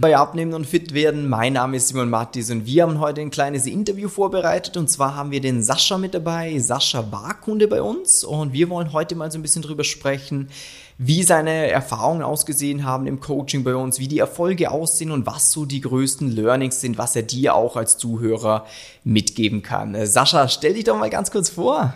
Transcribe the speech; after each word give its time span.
bei 0.00 0.16
Abnehmen 0.16 0.54
und 0.54 0.66
Fit 0.66 0.94
werden. 0.94 1.28
Mein 1.28 1.52
Name 1.52 1.76
ist 1.76 1.88
Simon 1.88 2.08
Mattis 2.08 2.50
und 2.50 2.64
wir 2.64 2.84
haben 2.84 3.00
heute 3.00 3.20
ein 3.20 3.30
kleines 3.30 3.66
Interview 3.66 4.08
vorbereitet 4.08 4.78
und 4.78 4.88
zwar 4.88 5.14
haben 5.14 5.30
wir 5.30 5.42
den 5.42 5.60
Sascha 5.60 5.98
mit 5.98 6.14
dabei. 6.14 6.58
Sascha 6.58 7.12
war 7.12 7.34
Kunde 7.34 7.68
bei 7.68 7.82
uns 7.82 8.24
und 8.24 8.54
wir 8.54 8.70
wollen 8.70 8.94
heute 8.94 9.14
mal 9.14 9.30
so 9.30 9.38
ein 9.38 9.42
bisschen 9.42 9.60
drüber 9.60 9.84
sprechen, 9.84 10.48
wie 10.96 11.22
seine 11.22 11.70
Erfahrungen 11.70 12.22
ausgesehen 12.22 12.86
haben 12.86 13.06
im 13.06 13.20
Coaching 13.20 13.62
bei 13.62 13.74
uns, 13.74 14.00
wie 14.00 14.08
die 14.08 14.18
Erfolge 14.18 14.70
aussehen 14.70 15.10
und 15.10 15.26
was 15.26 15.52
so 15.52 15.66
die 15.66 15.82
größten 15.82 16.34
Learnings 16.34 16.80
sind, 16.80 16.96
was 16.96 17.14
er 17.14 17.22
dir 17.22 17.54
auch 17.54 17.76
als 17.76 17.98
Zuhörer 17.98 18.64
mitgeben 19.04 19.62
kann. 19.62 19.94
Äh, 19.94 20.06
Sascha, 20.06 20.48
stell 20.48 20.74
dich 20.74 20.84
doch 20.84 20.98
mal 20.98 21.10
ganz 21.10 21.30
kurz 21.30 21.50
vor. 21.50 21.92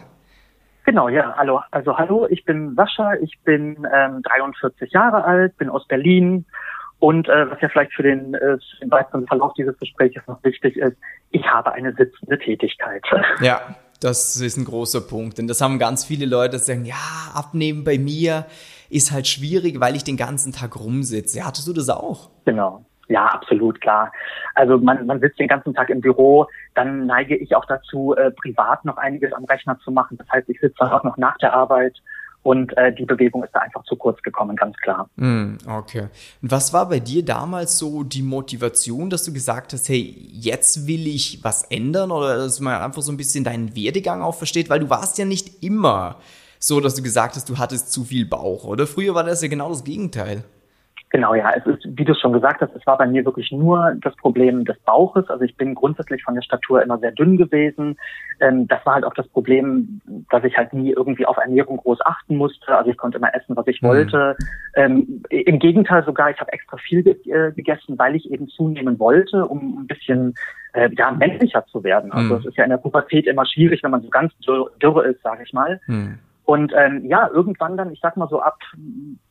Genau, 0.85 1.09
ja, 1.09 1.35
hallo. 1.39 1.61
Also 1.71 1.97
hallo, 1.97 2.27
ich 2.29 2.45
bin 2.45 2.75
Sascha, 2.75 3.15
ich 3.15 3.39
bin 3.45 3.89
ähm, 3.91 4.21
43 4.23 4.93
Jahre 4.93 5.25
alt, 5.25 5.57
bin 5.57 5.71
aus 5.71 5.89
Berlin 5.89 6.45
und 7.05 7.29
äh, 7.29 7.51
was 7.51 7.61
ja 7.61 7.69
vielleicht 7.69 7.93
für 7.93 8.03
den, 8.03 8.33
äh, 8.33 8.57
für 8.57 8.81
den 8.81 8.91
weiteren 8.91 9.27
Verlauf 9.27 9.53
dieses 9.59 9.77
Gesprächs 9.79 10.17
noch 10.27 10.43
wichtig 10.43 10.79
ist, 10.79 10.97
ich 11.33 11.47
habe 11.47 11.71
eine 11.73 11.93
sitzende 11.93 12.39
Tätigkeit. 12.39 13.05
Ja, 13.43 13.61
das 14.01 14.41
ist 14.41 14.57
ein 14.57 14.65
großer 14.65 15.03
Punkt. 15.03 15.37
Denn 15.37 15.47
das 15.47 15.61
haben 15.61 15.79
ganz 15.79 16.07
viele 16.07 16.25
Leute, 16.25 16.57
die 16.57 16.63
sagen, 16.63 16.87
ja, 16.87 16.95
abnehmen 17.35 17.85
bei 17.85 17.99
mir 17.99 18.47
ist 18.89 19.13
halt 19.13 19.27
schwierig, 19.27 19.81
weil 19.81 19.97
ich 19.97 20.05
den 20.05 20.17
ganzen 20.17 20.53
Tag 20.53 20.81
rumsitze. 20.81 21.41
Ja, 21.41 21.47
hattest 21.47 21.69
du 21.69 21.75
das 21.75 21.91
auch? 21.91 22.31
Genau. 22.47 22.87
Ja, 23.09 23.27
absolut, 23.27 23.83
klar. 23.83 24.11
Also 24.55 24.79
man, 24.79 25.05
man 25.05 25.21
sitzt 25.21 25.39
den 25.39 25.49
ganzen 25.49 25.75
Tag 25.75 25.91
im 25.91 26.01
Büro, 26.01 26.47
dann 26.75 27.05
neige 27.05 27.37
ich 27.37 27.55
auch 27.55 27.67
dazu, 27.67 28.15
äh, 28.17 28.31
privat 28.31 28.83
noch 28.87 28.97
einiges 28.97 29.35
am 29.35 29.45
Rechner 29.45 29.79
zu 29.81 29.91
machen. 29.91 30.17
Das 30.17 30.29
heißt, 30.31 30.49
ich 30.49 30.59
sitze 30.59 30.77
dann 30.79 30.91
auch 30.91 31.05
noch 31.05 31.19
nach 31.19 31.37
der 31.37 31.53
Arbeit 31.53 32.01
und 32.45 32.77
äh, 32.77 32.95
die 32.95 33.07
Bewegung 33.07 33.43
ist 33.43 33.55
da 33.55 33.61
einfach 33.61 33.83
zu 33.85 33.97
kurz 33.97 34.23
gekommen, 34.23 34.55
ganz 34.55 34.77
klar. 34.77 35.09
Mm, 35.17 35.57
okay. 35.67 36.09
Was 36.43 36.75
war 36.75 36.89
bei 36.89 37.01
dir 37.01 37.25
damals 37.25 37.79
so 37.79 38.05
die 38.05 38.23
Motivation, 38.23 39.09
dass 39.09 39.25
du 39.25 39.33
gesagt 39.33 39.73
hast, 39.73 39.89
hey, 39.89 40.15
jetzt 40.31 40.87
will 40.87 41.07
ich 41.07 41.43
was 41.43 41.65
ändern 41.65 42.11
oder 42.11 42.37
dass 42.37 42.61
man 42.61 42.81
einfach 42.83 43.01
so 43.01 43.11
ein 43.11 43.17
bisschen 43.17 43.45
deinen 43.45 43.75
Werdegang 43.75 44.21
auch 44.23 44.35
versteht, 44.35 44.69
weil 44.69 44.81
du 44.81 44.91
warst 44.91 45.17
ja 45.17 45.25
nicht 45.25 45.65
immer 45.65 46.19
so, 46.59 46.81
dass 46.81 46.95
du 46.95 47.03
gesagt 47.03 47.37
hast, 47.37 47.49
du 47.49 47.57
hattest 47.57 47.91
zu 47.91 48.05
viel 48.05 48.27
Bauch, 48.27 48.65
oder? 48.65 48.87
Früher 48.87 49.15
war 49.15 49.25
das 49.25 49.41
ja 49.41 49.49
genau 49.49 49.71
das 49.71 49.83
Gegenteil. 49.83 50.45
Genau, 51.15 51.33
ja. 51.33 51.53
Es 51.55 51.65
ist, 51.65 51.87
wie 51.97 52.05
du 52.05 52.13
schon 52.13 52.33
gesagt 52.33 52.61
hast, 52.61 52.75
es 52.75 52.85
war 52.89 52.99
bei 52.99 53.07
mir 53.07 53.25
wirklich 53.25 53.53
nur 53.53 53.95
das 54.03 54.17
Problem 54.17 54.65
des 54.65 54.77
Bauches. 54.81 55.31
Also 55.31 55.45
ich 55.45 55.57
bin 55.57 55.77
grundsätzlich 55.77 56.25
von 56.25 56.35
der 56.35 56.43
Statur 56.43 56.83
immer 56.83 56.99
sehr 56.99 57.13
dünn 57.13 57.37
gewesen. 57.37 57.97
Ähm, 58.41 58.67
das 58.67 58.85
war 58.85 58.95
halt 58.95 59.05
auch 59.05 59.15
das 59.15 59.29
Problem, 59.29 60.01
dass 60.31 60.43
ich 60.43 60.57
halt 60.57 60.73
nie 60.73 60.91
irgendwie 60.91 61.25
auf 61.25 61.37
Ernährung 61.37 61.77
groß 61.77 62.01
achten 62.05 62.37
musste. 62.37 62.77
Also 62.77 62.91
ich 62.91 62.97
konnte 62.97 63.19
immer 63.19 63.33
essen, 63.33 63.55
was 63.55 63.65
ich 63.69 63.81
mhm. 63.81 63.87
wollte. 63.87 64.37
Ähm, 64.75 65.23
Im 65.31 65.61
Gegenteil 65.61 66.05
sogar, 66.05 66.31
ich 66.31 66.41
habe 66.41 66.53
extra 66.53 66.79
viel 66.79 67.05
ge 67.05 67.15
äh, 67.31 67.53
gegessen, 67.53 67.97
weil 67.97 68.17
ich 68.17 68.29
eben 68.33 68.49
zunehmen 68.49 68.99
wollte, 68.99 69.47
um 69.47 69.83
ein 69.83 69.87
bisschen 69.87 70.35
äh, 70.73 70.91
ja, 70.99 71.13
männlicher 71.13 71.65
zu 71.67 71.85
werden. 71.85 72.11
Also 72.11 72.35
mhm. 72.35 72.41
es 72.41 72.47
ist 72.47 72.57
ja 72.57 72.65
in 72.65 72.71
der 72.71 72.79
Pubertät 72.79 73.29
immer 73.29 73.47
schwierig, 73.47 73.85
wenn 73.85 73.93
man 73.93 74.03
so 74.03 74.11
ganz 74.11 74.37
dürr, 74.39 74.69
dürre 74.83 75.05
ist, 75.05 75.23
sage 75.23 75.45
ich 75.45 75.53
mal. 75.53 75.81
Mhm. 75.87 76.19
Und 76.45 76.73
ähm, 76.77 77.05
ja, 77.07 77.29
irgendwann 77.29 77.77
dann, 77.77 77.93
ich 77.93 78.01
sag 78.03 78.17
mal 78.17 78.29
so 78.29 78.41
ab 78.41 78.59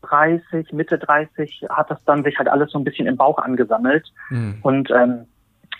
30, 0.01 0.73
Mitte 0.73 0.97
30, 0.97 1.65
hat 1.69 1.91
das 1.91 2.03
dann 2.05 2.23
sich 2.23 2.37
halt 2.37 2.49
alles 2.49 2.71
so 2.71 2.79
ein 2.79 2.83
bisschen 2.83 3.05
im 3.05 3.17
Bauch 3.17 3.37
angesammelt. 3.37 4.11
Mhm. 4.29 4.57
Und 4.63 4.89
ähm, 4.89 5.27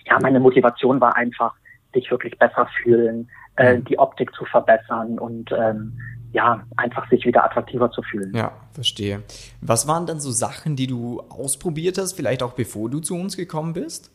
ja, 0.05 0.19
meine 0.19 0.39
Motivation 0.39 1.01
war 1.01 1.15
einfach, 1.15 1.55
sich 1.93 2.09
wirklich 2.11 2.37
besser 2.37 2.67
fühlen, 2.81 3.29
äh, 3.55 3.77
mhm. 3.77 3.85
die 3.85 3.99
Optik 3.99 4.33
zu 4.33 4.45
verbessern 4.45 5.19
und 5.19 5.51
ähm, 5.51 5.99
ja, 6.31 6.63
einfach 6.77 7.07
sich 7.09 7.25
wieder 7.25 7.45
attraktiver 7.45 7.91
zu 7.91 8.01
fühlen. 8.01 8.33
Ja, 8.35 8.51
verstehe. 8.73 9.21
Was 9.61 9.87
waren 9.87 10.07
dann 10.07 10.19
so 10.19 10.31
Sachen, 10.31 10.75
die 10.75 10.87
du 10.87 11.21
ausprobiert 11.29 11.99
hast, 11.99 12.13
vielleicht 12.13 12.41
auch 12.41 12.53
bevor 12.53 12.89
du 12.89 12.99
zu 12.99 13.15
uns 13.15 13.37
gekommen 13.37 13.73
bist? 13.73 14.11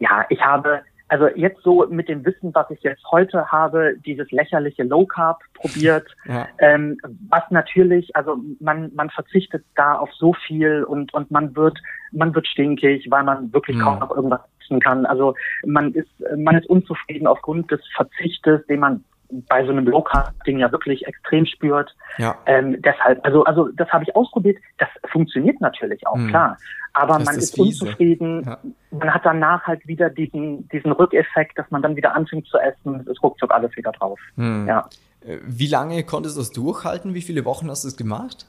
Ja, 0.00 0.24
ich 0.28 0.40
habe 0.40 0.82
also 1.10 1.26
jetzt 1.34 1.62
so 1.64 1.84
mit 1.90 2.08
dem 2.08 2.24
Wissen, 2.24 2.54
was 2.54 2.70
ich 2.70 2.82
jetzt 2.82 3.02
heute 3.10 3.50
habe, 3.50 3.96
dieses 4.06 4.30
lächerliche 4.30 4.84
Low 4.84 5.06
Carb 5.06 5.42
probiert, 5.54 6.06
ja. 6.24 6.46
ähm, 6.58 6.98
was 7.28 7.42
natürlich, 7.50 8.14
also 8.14 8.36
man 8.60 8.92
man 8.94 9.10
verzichtet 9.10 9.64
da 9.74 9.96
auf 9.96 10.10
so 10.14 10.32
viel 10.46 10.84
und 10.84 11.12
und 11.12 11.30
man 11.32 11.54
wird 11.56 11.78
man 12.12 12.32
wird 12.34 12.46
stinkig, 12.46 13.10
weil 13.10 13.24
man 13.24 13.52
wirklich 13.52 13.76
mhm. 13.76 13.80
kaum 13.82 13.98
noch 13.98 14.14
irgendwas 14.14 14.40
essen 14.62 14.78
kann. 14.78 15.04
Also 15.04 15.34
man 15.66 15.92
ist 15.94 16.08
man 16.36 16.56
ist 16.56 16.70
unzufrieden 16.70 17.26
aufgrund 17.26 17.72
des 17.72 17.80
Verzichtes, 17.96 18.64
den 18.66 18.78
man 18.78 19.04
bei 19.48 19.64
so 19.64 19.70
einem 19.70 19.86
Low-Carb-Ding 19.86 20.58
ja 20.58 20.70
wirklich 20.72 21.06
extrem 21.06 21.46
spürt. 21.46 21.94
Ja. 22.18 22.36
Ähm, 22.46 22.80
deshalb, 22.82 23.24
also, 23.24 23.44
also 23.44 23.68
das 23.68 23.88
habe 23.90 24.04
ich 24.04 24.14
ausprobiert. 24.14 24.58
Das 24.78 24.88
funktioniert 25.10 25.60
natürlich 25.60 26.06
auch, 26.06 26.16
mhm. 26.16 26.28
klar. 26.28 26.56
Aber 26.92 27.18
das 27.18 27.24
man 27.24 27.36
ist, 27.36 27.54
ist 27.54 27.58
unzufrieden. 27.58 28.44
Ja. 28.44 28.58
Man 28.90 29.14
hat 29.14 29.24
danach 29.24 29.66
halt 29.66 29.86
wieder 29.86 30.10
diesen, 30.10 30.68
diesen 30.68 30.92
Rückeffekt, 30.92 31.58
dass 31.58 31.70
man 31.70 31.82
dann 31.82 31.96
wieder 31.96 32.14
anfängt 32.14 32.46
zu 32.48 32.58
essen. 32.58 33.00
Es 33.00 33.06
ist 33.06 33.22
ruckzuck 33.22 33.52
alles 33.52 33.76
wieder 33.76 33.92
drauf. 33.92 34.18
Mhm. 34.36 34.66
Ja. 34.66 34.88
Äh, 35.20 35.38
wie 35.44 35.68
lange 35.68 36.02
konntest 36.04 36.36
du 36.36 36.40
das 36.40 36.50
durchhalten? 36.52 37.14
Wie 37.14 37.22
viele 37.22 37.44
Wochen 37.44 37.68
hast 37.70 37.84
du 37.84 37.88
es 37.88 37.96
gemacht? 37.96 38.46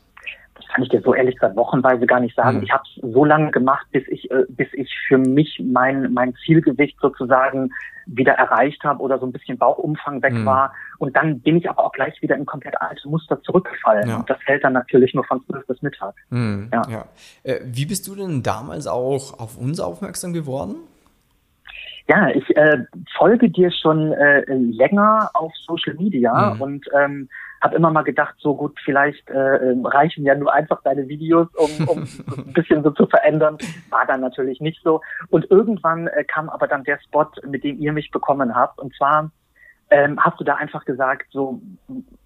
Das 0.62 0.74
kann 0.74 0.84
ich 0.84 0.90
dir 0.90 1.02
so 1.02 1.14
ehrlich 1.14 1.36
gesagt 1.36 1.56
wochenweise 1.56 2.06
gar 2.06 2.20
nicht 2.20 2.36
sagen. 2.36 2.58
Mhm. 2.58 2.64
Ich 2.64 2.72
habe 2.72 2.84
es 2.86 3.14
so 3.14 3.26
lange 3.26 3.52
gemacht, 3.52 3.86
bis 3.92 4.08
ich, 4.08 4.30
äh, 4.32 4.46
bis 4.50 4.68
ich 4.74 4.94
für 5.08 5.18
mich 5.18 5.62
mein, 5.64 6.14
mein 6.14 6.34
Zielgewicht 6.46 6.98
sozusagen 7.02 7.72
wieder 8.06 8.34
erreicht 8.34 8.84
habe 8.84 9.02
oder 9.02 9.20
so 9.20 9.26
ein 9.26 9.32
bisschen 9.32 9.58
Bauchumfang 9.58 10.22
weg 10.22 10.34
mhm. 10.34 10.46
war. 10.46 10.74
Und 10.98 11.16
dann 11.16 11.40
bin 11.42 11.58
ich 11.58 11.70
aber 11.70 11.86
auch 11.86 11.92
gleich 11.92 12.22
wieder 12.22 12.36
in 12.36 12.46
komplett 12.46 12.80
alte 12.82 13.08
Muster 13.08 13.42
zurückgefallen. 13.42 14.10
Ja. 14.10 14.18
Und 14.18 14.30
das 14.30 14.38
hält 14.46 14.64
dann 14.64 14.74
natürlich 14.74 15.14
nur 15.14 15.24
von 15.26 15.44
12 15.46 15.68
bis 15.68 15.82
Mittag. 15.82 16.16
Mhm. 16.30 16.70
Ja. 16.74 16.82
ja. 16.90 17.06
Äh, 17.44 17.60
wie 17.66 17.86
bist 17.86 18.08
du 18.08 18.16
denn 18.16 18.44
damals 18.44 18.88
auch 18.88 19.40
auf 19.40 19.58
uns 19.58 19.80
aufmerksam 19.80 20.34
geworden? 20.34 20.76
Ja, 22.08 22.30
ich 22.30 22.56
äh, 22.56 22.86
folge 23.18 23.50
dir 23.50 23.72
schon 23.72 24.12
äh, 24.14 24.44
länger 24.54 25.30
auf 25.34 25.54
Social 25.56 25.94
Media 25.96 26.54
mhm. 26.56 26.62
und 26.62 26.86
ähm, 26.94 27.30
habe 27.62 27.76
immer 27.76 27.92
mal 27.92 28.02
gedacht, 28.02 28.36
so 28.40 28.56
gut, 28.56 28.78
vielleicht 28.84 29.30
äh, 29.30 29.58
ähm, 29.58 29.86
reichen 29.86 30.26
ja 30.26 30.34
nur 30.36 30.52
einfach 30.52 30.82
deine 30.84 31.08
Videos, 31.08 31.48
um, 31.56 31.88
um 31.88 32.00
ein 32.38 32.54
bisschen 32.54 32.84
so 32.84 32.90
zu 32.92 33.06
verändern. 33.06 33.58
War 33.90 34.06
dann 34.08 34.22
natürlich 34.22 34.60
nicht 34.60 34.82
so. 34.84 35.02
Und 35.30 35.50
irgendwann 35.52 36.08
äh, 36.08 36.24
kam 36.24 36.50
aber 36.50 36.68
dann 36.68 36.84
der 36.84 37.00
Spot, 37.02 37.28
mit 37.48 37.64
dem 37.64 37.80
ihr 37.80 37.94
mich 37.94 38.10
bekommen 38.10 38.56
habt. 38.56 38.80
Und 38.80 38.96
zwar 38.96 39.32
ähm, 39.92 40.20
hast 40.20 40.40
du 40.40 40.44
da 40.44 40.56
einfach 40.56 40.86
gesagt, 40.86 41.28
so 41.32 41.62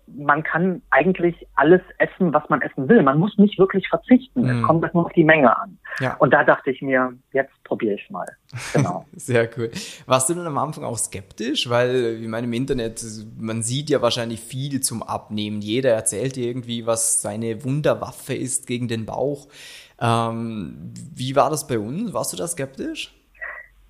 man 0.07 0.43
kann 0.43 0.81
eigentlich 0.91 1.47
alles 1.55 1.81
essen, 1.97 2.33
was 2.33 2.47
man 2.49 2.61
essen 2.61 2.87
will. 2.87 3.01
Man 3.01 3.17
muss 3.17 3.37
nicht 3.37 3.57
wirklich 3.57 3.87
verzichten. 3.87 4.41
Mm. 4.41 4.49
Es 4.49 4.55
mhm. 4.57 4.63
kommt 4.63 4.83
halt 4.83 4.93
nur 4.93 5.05
auf 5.05 5.13
die 5.13 5.23
Menge 5.23 5.57
an. 5.57 5.77
Ja. 5.99 6.15
Und 6.17 6.31
da 6.31 6.43
dachte 6.43 6.71
ich 6.71 6.81
mir, 6.81 7.13
jetzt 7.33 7.51
probiere 7.63 7.95
ich 7.95 8.09
mal. 8.09 8.27
Genau. 8.73 9.05
Sehr 9.15 9.49
cool. 9.57 9.71
Warst 10.05 10.29
du 10.29 10.33
denn 10.35 10.45
am 10.45 10.57
Anfang 10.57 10.83
auch 10.83 10.97
skeptisch? 10.97 11.69
Weil, 11.69 12.19
ich 12.21 12.27
meine, 12.27 12.47
im 12.47 12.53
Internet, 12.53 13.03
man 13.37 13.63
sieht 13.63 13.89
ja 13.89 14.01
wahrscheinlich 14.01 14.41
viel 14.41 14.81
zum 14.81 15.01
Abnehmen. 15.01 15.61
Jeder 15.61 15.91
erzählt 15.91 16.37
irgendwie, 16.37 16.85
was 16.85 17.21
seine 17.21 17.63
Wunderwaffe 17.63 18.35
ist 18.35 18.67
gegen 18.67 18.87
den 18.87 19.05
Bauch. 19.05 19.47
Ähm, 19.99 20.93
wie 21.13 21.35
war 21.35 21.49
das 21.49 21.67
bei 21.67 21.79
uns? 21.79 22.13
Warst 22.13 22.33
du 22.33 22.37
da 22.37 22.47
skeptisch? 22.47 23.13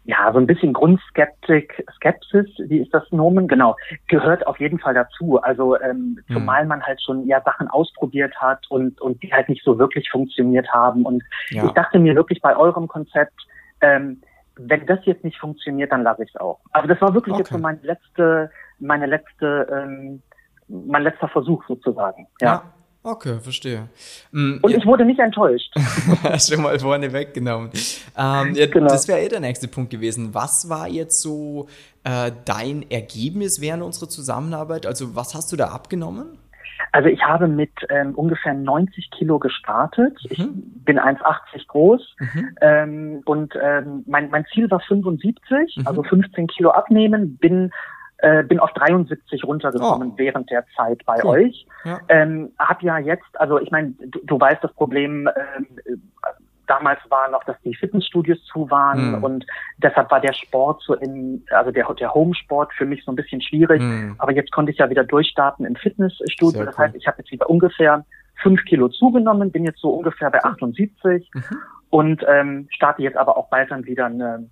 Ja, 0.05 0.31
so 0.31 0.37
ein 0.37 0.45
bisschen 0.45 0.71
Grundskeptik, 0.71 1.83
Skepsis, 1.95 2.45
wie 2.59 2.77
ist 2.77 2.93
das 2.93 3.11
Nomen? 3.11 3.47
Genau, 3.47 3.75
gehört 4.07 4.45
auf 4.45 4.59
jeden 4.59 4.77
Fall 4.77 4.93
dazu. 4.93 5.41
Also 5.41 5.79
ähm, 5.79 6.19
mhm. 6.27 6.33
zumal 6.33 6.65
man 6.65 6.83
halt 6.83 7.01
schon 7.01 7.25
ja 7.27 7.41
Sachen 7.41 7.67
ausprobiert 7.67 8.35
hat 8.35 8.69
und 8.69 9.01
und 9.01 9.21
die 9.23 9.33
halt 9.33 9.49
nicht 9.49 9.63
so 9.63 9.79
wirklich 9.79 10.09
funktioniert 10.11 10.69
haben. 10.71 11.05
Und 11.05 11.23
ja. 11.49 11.65
ich 11.65 11.71
dachte 11.71 11.97
mir 11.97 12.15
wirklich 12.15 12.39
bei 12.41 12.55
eurem 12.55 12.87
Konzept, 12.87 13.33
ähm, 13.81 14.21
wenn 14.57 14.85
das 14.85 14.99
jetzt 15.05 15.23
nicht 15.23 15.39
funktioniert, 15.39 15.91
dann 15.91 16.03
lasse 16.03 16.23
ich 16.23 16.29
es 16.33 16.39
auch. 16.39 16.59
Also 16.71 16.87
das 16.87 17.01
war 17.01 17.13
wirklich 17.13 17.33
okay. 17.33 17.41
jetzt 17.41 17.51
so 17.51 17.57
meine 17.57 17.79
letzte, 17.81 18.51
meine 18.79 19.07
letzte, 19.07 19.67
ähm, 19.71 20.21
mein 20.67 21.01
letzter 21.01 21.27
Versuch 21.29 21.65
sozusagen. 21.67 22.27
ja. 22.41 22.47
ja. 22.47 22.63
Okay, 23.05 23.39
verstehe. 23.39 23.87
Mm, 24.31 24.57
Und 24.63 24.71
ja. 24.71 24.79
ich 24.79 24.85
wurde 24.87 25.05
nicht 25.05 25.19
enttäuscht. 25.19 25.71
Schon 26.39 26.63
mal 26.63 26.79
vorne 26.79 27.13
weggenommen. 27.13 27.69
Ähm, 28.17 28.55
ja, 28.55 28.65
genau. 28.65 28.87
Das 28.87 29.07
wäre 29.07 29.19
eh 29.19 29.29
der 29.29 29.41
nächste 29.41 29.67
Punkt 29.67 29.91
gewesen. 29.91 30.33
Was 30.33 30.69
war 30.69 30.87
jetzt 30.87 31.21
so 31.21 31.67
äh, 32.03 32.31
dein 32.45 32.89
Ergebnis 32.89 33.61
während 33.61 33.83
unserer 33.83 34.09
Zusammenarbeit? 34.09 34.87
Also 34.87 35.15
was 35.15 35.35
hast 35.35 35.51
du 35.51 35.55
da 35.55 35.67
abgenommen? 35.67 36.39
Also 36.93 37.09
ich 37.09 37.21
habe 37.21 37.47
mit 37.47 37.69
ähm, 37.89 38.15
ungefähr 38.15 38.55
90 38.55 39.11
Kilo 39.11 39.37
gestartet. 39.37 40.17
Mhm. 40.23 40.63
Ich 40.77 40.85
bin 40.85 40.99
1,80 40.99 41.67
groß 41.67 42.15
mhm. 42.19 42.55
ähm, 42.61 43.21
und 43.25 43.53
ähm, 43.61 44.03
mein, 44.07 44.31
mein 44.31 44.45
Ziel 44.51 44.71
war 44.71 44.79
75, 44.79 45.77
mhm. 45.77 45.87
also 45.87 46.01
15 46.01 46.47
Kilo 46.47 46.71
abnehmen. 46.71 47.37
Bin 47.37 47.71
äh, 48.25 48.43
bin 48.43 48.59
auf 48.59 48.71
73 48.73 49.43
runtergekommen 49.43 50.11
oh. 50.13 50.17
während 50.17 50.49
der 50.49 50.65
Zeit 50.75 51.05
bei 51.05 51.19
cool. 51.23 51.45
euch. 51.45 51.67
Ja. 51.83 51.99
Ähm, 52.09 52.51
hab 52.57 52.81
ja 52.81 52.97
jetzt, 52.97 53.39
also 53.39 53.59
ich 53.59 53.69
meine, 53.69 53.93
du, 53.99 54.19
du, 54.23 54.39
weißt 54.39 54.63
das 54.63 54.73
Problem, 54.73 55.27
äh, 55.27 55.31
damals 56.65 56.99
war 57.09 57.29
noch, 57.29 57.43
dass 57.43 57.55
die 57.63 57.75
Fitnessstudios 57.75 58.43
zu 58.45 58.71
waren 58.71 59.17
mhm. 59.17 59.23
und 59.23 59.45
deshalb 59.77 60.09
war 60.09 60.19
der 60.21 60.33
Sport 60.33 60.81
so 60.81 60.95
in, 60.95 61.43
also 61.51 61.69
der, 61.69 61.85
der 61.93 62.15
Homesport 62.15 62.73
für 62.73 62.87
mich 62.87 63.05
so 63.05 63.11
ein 63.11 63.15
bisschen 63.15 63.41
schwierig. 63.41 63.79
Mhm. 63.79 64.15
Aber 64.17 64.31
jetzt 64.31 64.51
konnte 64.51 64.71
ich 64.71 64.79
ja 64.79 64.89
wieder 64.89 65.03
durchstarten 65.03 65.63
im 65.63 65.75
Fitnessstudio. 65.75 66.49
Sehr 66.49 66.65
das 66.65 66.77
heißt, 66.79 66.95
ich 66.95 67.05
habe 67.05 67.19
jetzt 67.19 67.31
wieder 67.31 67.47
ungefähr 67.47 68.05
fünf 68.41 68.65
Kilo 68.65 68.89
zugenommen, 68.89 69.51
bin 69.51 69.65
jetzt 69.65 69.79
so 69.79 69.91
ungefähr 69.91 70.31
bei 70.31 70.43
78. 70.43 71.29
Mhm. 71.31 71.41
und 71.91 72.25
ähm, 72.27 72.67
starte 72.71 73.03
jetzt 73.03 73.17
aber 73.17 73.37
auch 73.37 73.49
bald 73.49 73.69
dann 73.69 73.85
wieder 73.85 74.07
eine, 74.07 74.49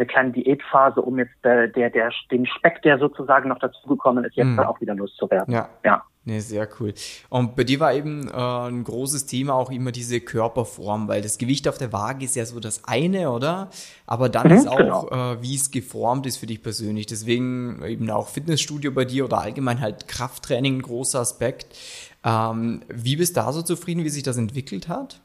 eine 0.00 0.06
kleine 0.06 0.32
Diätphase, 0.32 1.00
um 1.02 1.18
jetzt 1.18 1.44
äh, 1.44 1.70
der, 1.70 1.90
der, 1.90 2.10
den 2.30 2.46
Speck, 2.46 2.82
der 2.82 2.98
sozusagen 2.98 3.48
noch 3.48 3.58
dazugekommen 3.58 4.24
ist, 4.24 4.36
jetzt 4.36 4.46
mhm. 4.46 4.58
auch 4.60 4.80
wieder 4.80 4.94
loszuwerden. 4.94 5.52
Ja. 5.52 5.68
ja. 5.84 6.02
Nee, 6.24 6.40
sehr 6.40 6.68
cool. 6.78 6.92
Und 7.30 7.56
bei 7.56 7.64
dir 7.64 7.80
war 7.80 7.94
eben 7.94 8.28
äh, 8.28 8.32
ein 8.32 8.84
großes 8.84 9.24
Thema 9.24 9.54
auch 9.54 9.70
immer 9.70 9.90
diese 9.90 10.20
Körperform, 10.20 11.08
weil 11.08 11.22
das 11.22 11.38
Gewicht 11.38 11.66
auf 11.66 11.78
der 11.78 11.92
Waage 11.92 12.26
ist 12.26 12.36
ja 12.36 12.44
so 12.44 12.60
das 12.60 12.84
eine, 12.84 13.30
oder? 13.30 13.70
Aber 14.06 14.28
dann 14.28 14.48
mhm, 14.48 14.54
ist 14.54 14.68
auch, 14.68 14.76
genau. 14.76 15.08
äh, 15.08 15.42
wie 15.42 15.54
es 15.54 15.70
geformt 15.70 16.26
ist 16.26 16.36
für 16.36 16.46
dich 16.46 16.62
persönlich. 16.62 17.06
Deswegen 17.06 17.82
eben 17.84 18.10
auch 18.10 18.28
Fitnessstudio 18.28 18.92
bei 18.92 19.06
dir 19.06 19.24
oder 19.24 19.40
allgemein 19.40 19.80
halt 19.80 20.08
Krafttraining 20.08 20.76
ein 20.76 20.82
großer 20.82 21.20
Aspekt. 21.20 21.74
Ähm, 22.22 22.82
wie 22.88 23.16
bist 23.16 23.36
du 23.36 23.40
da 23.40 23.52
so 23.52 23.62
zufrieden, 23.62 24.04
wie 24.04 24.10
sich 24.10 24.22
das 24.22 24.36
entwickelt 24.36 24.88
hat? 24.88 25.22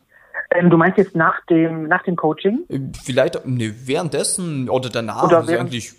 Ähm, 0.52 0.70
du 0.70 0.78
meinst 0.78 0.98
jetzt 0.98 1.16
nach 1.16 1.44
dem, 1.46 1.88
nach 1.88 2.04
dem 2.04 2.16
Coaching? 2.16 2.66
Äh, 2.70 2.80
vielleicht 3.04 3.46
ne, 3.46 3.74
währenddessen 3.86 4.70
oder 4.70 4.90
danach. 4.90 5.24
Oder 5.24 5.48
während, 5.48 5.62
eigentlich 5.62 5.94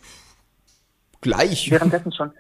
gleich. 1.21 1.71
Währenddessen 1.71 2.13
schon. 2.13 2.31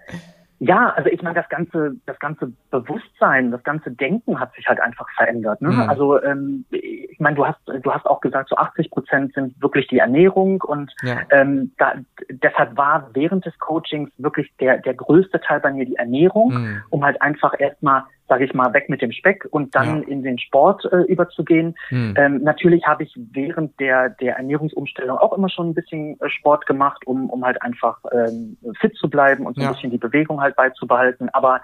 Ja, 0.58 0.90
also 0.96 1.10
ich 1.10 1.20
meine, 1.20 1.34
das 1.34 1.48
ganze, 1.50 1.96
das 2.06 2.18
ganze 2.18 2.50
Bewusstsein, 2.70 3.50
das 3.50 3.62
ganze 3.62 3.90
Denken 3.90 4.40
hat 4.40 4.54
sich 4.54 4.66
halt 4.66 4.80
einfach 4.80 5.06
verändert. 5.14 5.60
Ne? 5.60 5.68
Mhm. 5.68 5.80
Also 5.80 6.22
ähm, 6.22 6.64
ich 6.70 7.20
meine, 7.20 7.36
du 7.36 7.46
hast, 7.46 7.60
du 7.66 7.92
hast 7.92 8.06
auch 8.06 8.22
gesagt, 8.22 8.48
so 8.48 8.56
80 8.56 8.90
Prozent 8.90 9.34
sind 9.34 9.60
wirklich 9.60 9.86
die 9.88 9.98
Ernährung 9.98 10.62
und 10.62 10.90
ja. 11.02 11.18
ähm, 11.30 11.72
da, 11.76 11.94
deshalb 12.30 12.76
war 12.76 13.10
während 13.12 13.44
des 13.44 13.58
Coachings 13.58 14.10
wirklich 14.16 14.50
der 14.58 14.78
der 14.78 14.94
größte 14.94 15.40
Teil 15.40 15.60
bei 15.60 15.72
mir 15.72 15.84
die 15.84 15.96
Ernährung, 15.96 16.54
mhm. 16.54 16.82
um 16.88 17.04
halt 17.04 17.20
einfach 17.20 17.52
erstmal 17.58 18.04
sage 18.28 18.44
ich 18.44 18.54
mal, 18.54 18.72
weg 18.72 18.88
mit 18.88 19.02
dem 19.02 19.12
Speck 19.12 19.46
und 19.50 19.74
dann 19.74 20.02
ja. 20.02 20.08
in 20.08 20.22
den 20.22 20.38
Sport 20.38 20.84
äh, 20.90 21.02
überzugehen. 21.02 21.76
Hm. 21.88 22.14
Ähm, 22.16 22.42
natürlich 22.42 22.84
habe 22.86 23.04
ich 23.04 23.14
während 23.32 23.78
der, 23.78 24.10
der 24.10 24.36
Ernährungsumstellung 24.36 25.16
auch 25.18 25.32
immer 25.32 25.48
schon 25.48 25.70
ein 25.70 25.74
bisschen 25.74 26.20
äh, 26.20 26.28
Sport 26.28 26.66
gemacht, 26.66 27.06
um, 27.06 27.30
um 27.30 27.44
halt 27.44 27.60
einfach 27.62 27.98
ähm, 28.12 28.56
fit 28.80 28.94
zu 28.96 29.08
bleiben 29.08 29.46
und 29.46 29.54
so 29.54 29.62
ja. 29.62 29.68
ein 29.68 29.74
bisschen 29.74 29.90
die 29.90 29.98
Bewegung 29.98 30.40
halt 30.40 30.56
beizubehalten. 30.56 31.28
Aber 31.30 31.60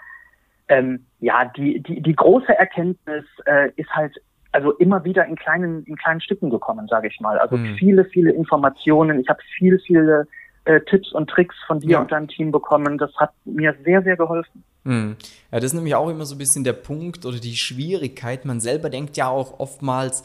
ähm, 0.68 1.06
ja, 1.20 1.44
die, 1.56 1.80
die, 1.82 2.00
die 2.00 2.14
große 2.14 2.56
Erkenntnis 2.56 3.24
äh, 3.46 3.70
ist 3.76 3.90
halt 3.90 4.16
also 4.52 4.72
immer 4.72 5.02
wieder 5.04 5.24
in 5.24 5.34
kleinen, 5.34 5.82
in 5.84 5.96
kleinen 5.96 6.20
Stücken 6.20 6.50
gekommen, 6.50 6.86
sage 6.86 7.08
ich 7.08 7.18
mal. 7.20 7.38
Also 7.38 7.56
hm. 7.56 7.74
viele, 7.76 8.04
viele 8.04 8.32
Informationen. 8.32 9.18
Ich 9.18 9.28
habe 9.28 9.40
viel, 9.56 9.80
viele 9.80 10.28
äh, 10.64 10.80
Tipps 10.82 11.12
und 11.12 11.28
Tricks 11.28 11.56
von 11.66 11.80
dir 11.80 11.90
ja. 11.90 12.00
und 12.00 12.12
deinem 12.12 12.28
Team 12.28 12.52
bekommen. 12.52 12.98
Das 12.98 13.14
hat 13.16 13.32
mir 13.44 13.74
sehr, 13.84 14.02
sehr 14.02 14.16
geholfen. 14.16 14.62
Hm. 14.84 15.16
Ja, 15.52 15.60
das 15.60 15.66
ist 15.66 15.74
nämlich 15.74 15.94
auch 15.94 16.08
immer 16.08 16.26
so 16.26 16.34
ein 16.34 16.38
bisschen 16.38 16.64
der 16.64 16.72
Punkt 16.72 17.24
oder 17.24 17.38
die 17.38 17.56
Schwierigkeit. 17.56 18.44
Man 18.44 18.60
selber 18.60 18.90
denkt 18.90 19.16
ja 19.16 19.28
auch 19.28 19.60
oftmals, 19.60 20.22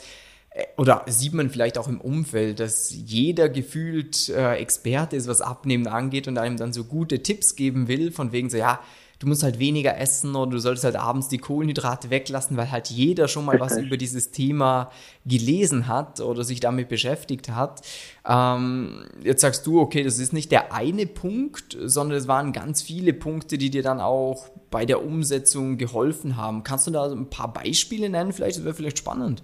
äh, 0.50 0.66
oder 0.78 1.06
sieht 1.08 1.34
man 1.34 1.50
vielleicht 1.50 1.78
auch 1.78 1.88
im 1.88 2.02
Umfeld, 2.02 2.60
dass 2.60 2.92
jeder 2.92 3.50
gefühlt 3.50 4.30
äh, 4.30 4.56
Experte 4.56 5.16
ist, 5.16 5.28
was 5.28 5.42
Abnehmen 5.42 5.88
angeht 5.88 6.28
und 6.28 6.38
einem 6.38 6.58
dann 6.58 6.74
so 6.74 6.86
gute 6.86 7.22
Tipps 7.22 7.56
geben 7.56 7.88
will, 7.88 8.12
von 8.12 8.32
wegen 8.32 8.50
so, 8.50 8.58
ja, 8.58 8.80
du 9.20 9.28
musst 9.28 9.44
halt 9.44 9.60
weniger 9.60 9.98
essen 9.98 10.36
oder 10.36 10.52
du 10.52 10.60
solltest 10.60 10.86
halt 10.86 10.96
abends 10.96 11.28
die 11.28 11.38
Kohlenhydrate 11.38 12.10
weglassen, 12.10 12.58
weil 12.58 12.72
halt 12.72 12.90
jeder 12.90 13.28
schon 13.28 13.46
mal 13.46 13.60
was 13.60 13.78
über 13.78 13.98
dieses 13.98 14.32
Thema 14.32 14.92
gelesen 15.26 15.88
hat 15.88 16.20
oder 16.20 16.44
sich 16.44 16.60
damit 16.60 16.90
beschäftigt 16.90 17.50
hat. 17.50 17.82
Ähm, 18.28 19.06
jetzt 19.24 19.42
sagst 19.42 19.66
du, 19.66 19.80
okay, 19.80 20.04
das 20.04 20.20
ist 20.20 20.34
nicht 20.34 20.52
der 20.52 20.74
eine 20.74 21.08
Punkt, 21.08 21.78
sondern 21.80 22.18
es 22.18 22.28
waren 22.28 22.54
ganz 22.54 22.82
viele 22.82 23.14
Punkte, 23.14 23.58
die 23.58 23.70
dir 23.70 23.84
dann 23.84 24.00
auch 24.00 24.50
bei 24.70 24.86
der 24.86 25.04
Umsetzung 25.04 25.78
geholfen 25.78 26.38
haben. 26.38 26.64
Kannst 26.64 26.88
du 26.88 26.92
da 26.92 27.10
ein 27.10 27.30
paar 27.30 27.52
Beispiele 27.52 28.10
nennen? 28.10 28.34
Vielleicht, 28.34 28.58
das 28.58 28.66
wäre 28.66 28.76
vielleicht 28.76 29.00
spannend. 29.00 29.44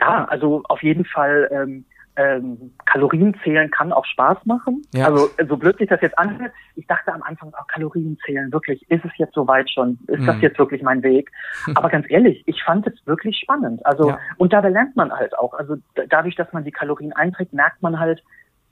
Ja, 0.00 0.24
also 0.24 0.62
auf 0.68 0.82
jeden 0.82 1.04
Fall 1.04 1.48
ähm, 1.52 1.84
ähm, 2.16 2.72
Kalorien 2.86 3.36
zählen 3.42 3.70
kann 3.70 3.92
auch 3.92 4.04
Spaß 4.04 4.38
machen. 4.44 4.82
Ja. 4.92 5.06
Also 5.06 5.28
so 5.48 5.56
blöd 5.56 5.78
sich 5.78 5.88
das 5.88 6.00
jetzt 6.00 6.18
anhört, 6.18 6.52
ich 6.76 6.86
dachte 6.86 7.12
am 7.12 7.22
Anfang 7.22 7.52
auch 7.54 7.66
Kalorien 7.66 8.16
zählen, 8.24 8.52
wirklich, 8.52 8.88
ist 8.90 9.04
es 9.04 9.10
jetzt 9.16 9.34
soweit 9.34 9.70
schon? 9.70 9.98
Ist 10.06 10.20
mhm. 10.20 10.26
das 10.26 10.40
jetzt 10.40 10.58
wirklich 10.58 10.82
mein 10.82 11.02
Weg? 11.02 11.30
Aber 11.74 11.88
ganz 11.88 12.06
ehrlich, 12.08 12.42
ich 12.46 12.62
fand 12.62 12.86
es 12.86 12.94
wirklich 13.06 13.38
spannend. 13.38 13.84
Also 13.84 14.10
ja. 14.10 14.18
und 14.36 14.52
dabei 14.52 14.68
lernt 14.68 14.94
man 14.96 15.12
halt 15.12 15.36
auch. 15.38 15.54
Also 15.54 15.76
dadurch, 16.08 16.36
dass 16.36 16.52
man 16.52 16.64
die 16.64 16.72
Kalorien 16.72 17.12
einträgt, 17.12 17.52
merkt 17.52 17.82
man 17.82 17.98
halt, 17.98 18.22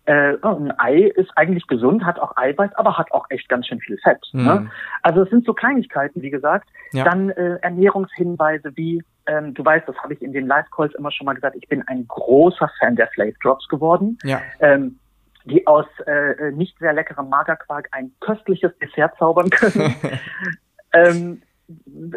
äh, 0.04 0.36
oh, 0.42 0.56
ein 0.56 0.72
Ei 0.78 1.12
ist 1.14 1.30
eigentlich 1.36 1.66
gesund, 1.68 2.04
hat 2.04 2.18
auch 2.18 2.36
Eiweiß, 2.36 2.74
aber 2.74 2.98
hat 2.98 3.12
auch 3.12 3.26
echt 3.30 3.48
ganz 3.48 3.68
schön 3.68 3.80
viel 3.80 3.98
Fett. 3.98 4.20
Mhm. 4.32 4.44
Ne? 4.44 4.70
Also 5.02 5.22
es 5.22 5.30
sind 5.30 5.44
so 5.44 5.54
Kleinigkeiten, 5.54 6.22
wie 6.22 6.30
gesagt. 6.30 6.68
Ja. 6.92 7.04
Dann 7.04 7.30
äh, 7.30 7.58
Ernährungshinweise 7.62 8.72
wie, 8.76 9.02
ähm, 9.26 9.54
du 9.54 9.64
weißt, 9.64 9.88
das 9.88 9.96
habe 9.98 10.14
ich 10.14 10.22
in 10.22 10.32
den 10.32 10.46
Live-Calls 10.46 10.94
immer 10.94 11.10
schon 11.10 11.26
mal 11.26 11.34
gesagt, 11.34 11.56
ich 11.56 11.68
bin 11.68 11.86
ein 11.88 12.06
großer 12.08 12.70
Fan 12.78 12.96
der 12.96 13.08
Flake 13.08 13.36
Drops 13.42 13.68
geworden. 13.68 14.18
Ja. 14.24 14.40
Ähm, 14.60 14.98
die 15.44 15.66
aus 15.66 15.86
äh, 16.06 16.52
nicht 16.52 16.78
sehr 16.78 16.92
leckerem 16.92 17.28
Magerquark 17.28 17.88
ein 17.90 18.12
köstliches 18.20 18.70
Dessert 18.78 19.16
zaubern 19.18 19.50
können. 19.50 19.94
ähm, 20.92 21.42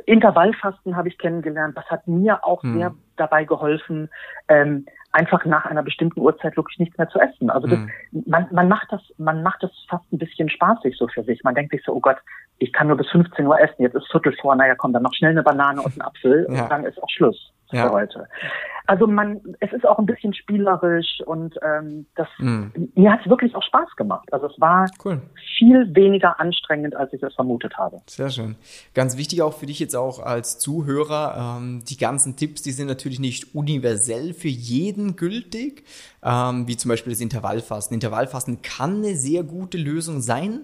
Intervallfasten 0.05 0.95
habe 0.95 1.07
ich 1.07 1.17
kennengelernt. 1.17 1.77
Das 1.77 1.85
hat 1.85 2.07
mir 2.07 2.43
auch 2.45 2.61
hm. 2.61 2.77
sehr 2.77 2.93
dabei 3.15 3.45
geholfen, 3.45 4.09
ähm, 4.47 4.85
einfach 5.15 5.45
nach 5.45 5.65
einer 5.65 5.81
bestimmten 5.81 6.19
Uhrzeit 6.19 6.57
wirklich 6.57 6.77
nichts 6.77 6.97
mehr 6.97 7.07
zu 7.07 7.19
essen. 7.19 7.50
Also 7.50 7.67
das, 7.67 7.79
hm. 7.79 7.89
man, 8.25 8.47
man 8.51 8.67
macht 8.67 8.91
das, 8.91 9.01
man 9.17 9.44
macht 9.44 9.63
das 9.63 9.71
fast 9.89 10.12
ein 10.12 10.17
bisschen 10.17 10.50
spaßig 10.50 10.95
so 10.97 11.07
für 11.07 11.23
sich. 11.23 11.41
Man 11.44 11.56
denkt 11.56 11.71
sich 11.71 11.81
so, 11.85 11.94
oh 11.94 12.01
Gott, 12.01 12.17
ich 12.59 12.73
kann 12.73 12.88
nur 12.88 12.97
bis 12.97 13.09
15 13.09 13.47
Uhr 13.47 13.59
essen, 13.59 13.81
jetzt 13.81 13.95
ist 13.95 14.12
Viertel 14.12 14.35
vor, 14.41 14.56
naja, 14.56 14.75
komm, 14.75 14.94
dann 14.94 15.03
noch 15.03 15.13
schnell 15.13 15.31
eine 15.31 15.44
Banane 15.44 15.81
und 15.81 15.94
einen 15.94 16.01
Apfel 16.01 16.47
ja. 16.50 16.63
und 16.63 16.71
dann 16.71 16.85
ist 16.85 17.01
auch 17.01 17.09
Schluss 17.09 17.51
ja. 17.71 17.91
heute. 17.91 18.27
Also 18.88 19.07
man, 19.07 19.41
es 19.62 19.73
ist 19.73 19.85
auch 19.88 19.97
ein 19.97 20.06
bisschen 20.06 20.33
spielerisch 20.33 21.21
und 21.25 21.56
ähm, 21.63 22.06
das 22.15 22.27
mm. 22.38 22.65
mir 22.94 23.12
hat 23.12 23.21
es 23.21 23.29
wirklich 23.29 23.56
auch 23.56 23.63
Spaß 23.63 23.95
gemacht. 23.95 24.31
Also 24.31 24.47
es 24.47 24.62
war 24.62 24.88
cool. 25.03 25.21
viel 25.57 25.95
weniger 25.95 26.39
anstrengend, 26.39 26.95
als 26.95 27.12
ich 27.13 27.23
es 27.23 27.33
vermutet 27.33 27.77
habe. 27.77 28.01
Sehr 28.06 28.29
schön. 28.29 28.56
Ganz 28.94 29.17
wichtig 29.17 29.41
auch 29.41 29.53
für 29.53 29.65
dich 29.65 29.79
jetzt 29.79 29.95
auch 29.95 30.19
als 30.19 30.59
Zuhörer, 30.59 31.57
ähm, 31.57 31.83
die 31.89 31.97
ganzen 31.97 32.35
Tipps, 32.35 32.62
die 32.62 32.71
sind 32.71 32.88
natürlich 32.88 33.19
nicht 33.19 33.56
universell 33.56 34.33
für 34.33 34.50
jeden 34.50 35.15
gültig, 35.15 35.83
ähm, 36.23 36.67
wie 36.67 36.77
zum 36.77 36.89
Beispiel 36.89 37.12
das 37.12 37.21
Intervallfasten. 37.21 37.95
Intervallfasten 37.95 38.62
kann 38.62 38.97
eine 38.97 39.15
sehr 39.15 39.44
gute 39.44 39.79
Lösung 39.79 40.21
sein. 40.21 40.62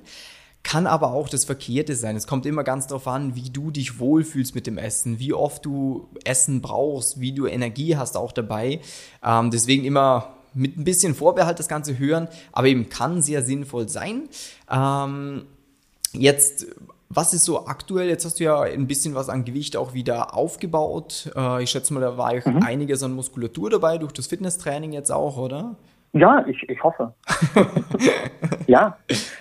Kann 0.63 0.85
aber 0.85 1.11
auch 1.11 1.27
das 1.27 1.43
Verkehrte 1.43 1.95
sein. 1.95 2.15
Es 2.15 2.27
kommt 2.27 2.45
immer 2.45 2.63
ganz 2.63 2.87
darauf 2.87 3.07
an, 3.07 3.35
wie 3.35 3.49
du 3.49 3.71
dich 3.71 3.99
wohlfühlst 3.99 4.53
mit 4.53 4.67
dem 4.67 4.77
Essen, 4.77 5.17
wie 5.19 5.33
oft 5.33 5.65
du 5.65 6.07
Essen 6.23 6.61
brauchst, 6.61 7.19
wie 7.19 7.31
du 7.31 7.47
Energie 7.47 7.97
hast 7.97 8.15
auch 8.15 8.31
dabei. 8.31 8.79
Ähm, 9.23 9.49
deswegen 9.49 9.85
immer 9.85 10.35
mit 10.53 10.77
ein 10.77 10.83
bisschen 10.83 11.15
Vorbehalt 11.15 11.59
das 11.59 11.67
Ganze 11.67 11.97
hören, 11.97 12.27
aber 12.51 12.67
eben 12.67 12.89
kann 12.89 13.21
sehr 13.21 13.43
sinnvoll 13.43 13.89
sein. 13.89 14.29
Ähm, 14.69 15.45
jetzt, 16.13 16.67
was 17.09 17.33
ist 17.33 17.45
so 17.45 17.65
aktuell? 17.65 18.09
Jetzt 18.09 18.25
hast 18.25 18.39
du 18.39 18.43
ja 18.43 18.61
ein 18.61 18.87
bisschen 18.87 19.15
was 19.15 19.29
an 19.29 19.45
Gewicht 19.45 19.75
auch 19.77 19.93
wieder 19.93 20.35
aufgebaut. 20.35 21.31
Äh, 21.35 21.63
ich 21.63 21.71
schätze 21.71 21.93
mal, 21.93 22.01
da 22.01 22.17
war 22.17 22.33
mhm. 22.33 22.63
einiges 22.63 23.01
an 23.01 23.13
Muskulatur 23.13 23.69
dabei, 23.69 23.97
durch 23.97 24.11
das 24.11 24.27
Fitnesstraining 24.27 24.93
jetzt 24.93 25.11
auch, 25.11 25.37
oder? 25.37 25.75
Ja, 26.13 26.43
ich, 26.45 26.61
ich 26.69 26.83
hoffe. 26.83 27.13
ja. 28.67 28.97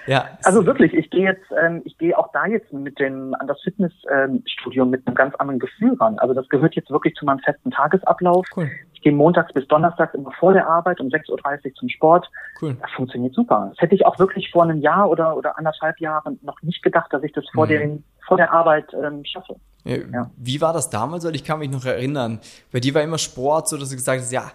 ja. 0.06 0.24
Also 0.44 0.64
wirklich, 0.66 0.94
ich 0.94 1.10
gehe 1.10 1.24
jetzt, 1.24 1.44
ähm, 1.60 1.82
ich 1.84 1.98
gehe 1.98 2.16
auch 2.16 2.30
da 2.32 2.46
jetzt 2.46 2.72
mit 2.72 2.98
dem 3.00 3.34
an 3.34 3.48
das 3.48 3.60
Fitnessstudio 3.62 4.84
ähm, 4.84 4.90
mit 4.90 5.04
einem 5.06 5.16
ganz 5.16 5.34
anderen 5.36 5.58
Gefühl 5.58 5.94
ran. 5.94 6.18
Also 6.20 6.32
das 6.32 6.48
gehört 6.48 6.76
jetzt 6.76 6.90
wirklich 6.90 7.14
zu 7.14 7.24
meinem 7.24 7.40
festen 7.40 7.72
Tagesablauf. 7.72 8.46
Cool. 8.54 8.70
Ich 8.94 9.00
gehe 9.00 9.12
montags 9.12 9.52
bis 9.52 9.66
donnerstags 9.66 10.14
immer 10.14 10.30
vor 10.38 10.52
der 10.52 10.68
Arbeit 10.68 11.00
um 11.00 11.08
6.30 11.08 11.30
Uhr 11.30 11.74
zum 11.74 11.88
Sport. 11.88 12.30
Cool. 12.62 12.76
Das 12.80 12.90
funktioniert 12.92 13.34
super. 13.34 13.68
Das 13.70 13.80
hätte 13.80 13.96
ich 13.96 14.06
auch 14.06 14.18
wirklich 14.20 14.50
vor 14.52 14.62
einem 14.62 14.78
Jahr 14.80 15.10
oder, 15.10 15.36
oder 15.36 15.58
anderthalb 15.58 15.98
Jahren 15.98 16.38
noch 16.42 16.62
nicht 16.62 16.82
gedacht, 16.84 17.12
dass 17.12 17.22
ich 17.24 17.32
das 17.32 17.44
vor, 17.52 17.64
mhm. 17.64 17.70
den, 17.70 18.04
vor 18.28 18.36
der 18.36 18.52
Arbeit 18.52 18.86
ähm, 18.94 19.24
schaffe. 19.24 19.56
Ja. 19.84 20.30
Wie 20.36 20.60
war 20.60 20.72
das 20.72 20.90
damals? 20.90 21.24
Ich 21.24 21.42
kann 21.42 21.58
mich 21.58 21.70
noch 21.70 21.84
erinnern. 21.84 22.38
Bei 22.70 22.78
dir 22.78 22.94
war 22.94 23.02
immer 23.02 23.18
Sport, 23.18 23.68
so 23.68 23.76
dass 23.78 23.88
du 23.88 23.96
gesagt 23.96 24.20
hast, 24.20 24.30
ja, 24.30 24.52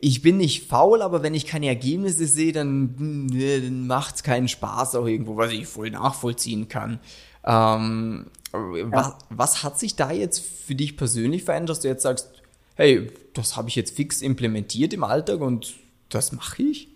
ich 0.00 0.22
bin 0.22 0.36
nicht 0.36 0.68
faul, 0.68 1.02
aber 1.02 1.22
wenn 1.22 1.34
ich 1.34 1.46
keine 1.46 1.66
Ergebnisse 1.66 2.26
sehe, 2.26 2.52
dann, 2.52 2.96
dann 3.30 3.86
macht 3.86 4.16
es 4.16 4.22
keinen 4.22 4.48
Spaß 4.48 4.94
auch 4.94 5.06
irgendwo, 5.06 5.36
was 5.36 5.52
ich 5.52 5.66
voll 5.66 5.90
nachvollziehen 5.90 6.68
kann. 6.68 7.00
Ähm, 7.44 8.26
ja. 8.52 8.92
was, 8.92 9.14
was 9.30 9.62
hat 9.62 9.78
sich 9.78 9.96
da 9.96 10.12
jetzt 10.12 10.44
für 10.44 10.74
dich 10.74 10.96
persönlich 10.96 11.44
verändert, 11.44 11.70
dass 11.70 11.80
du 11.80 11.88
jetzt 11.88 12.02
sagst, 12.02 12.30
hey, 12.74 13.10
das 13.34 13.56
habe 13.56 13.68
ich 13.68 13.74
jetzt 13.74 13.96
fix 13.96 14.22
implementiert 14.22 14.92
im 14.92 15.04
Alltag 15.04 15.40
und 15.40 15.74
das 16.08 16.32
mache 16.32 16.62
ich? 16.62 16.88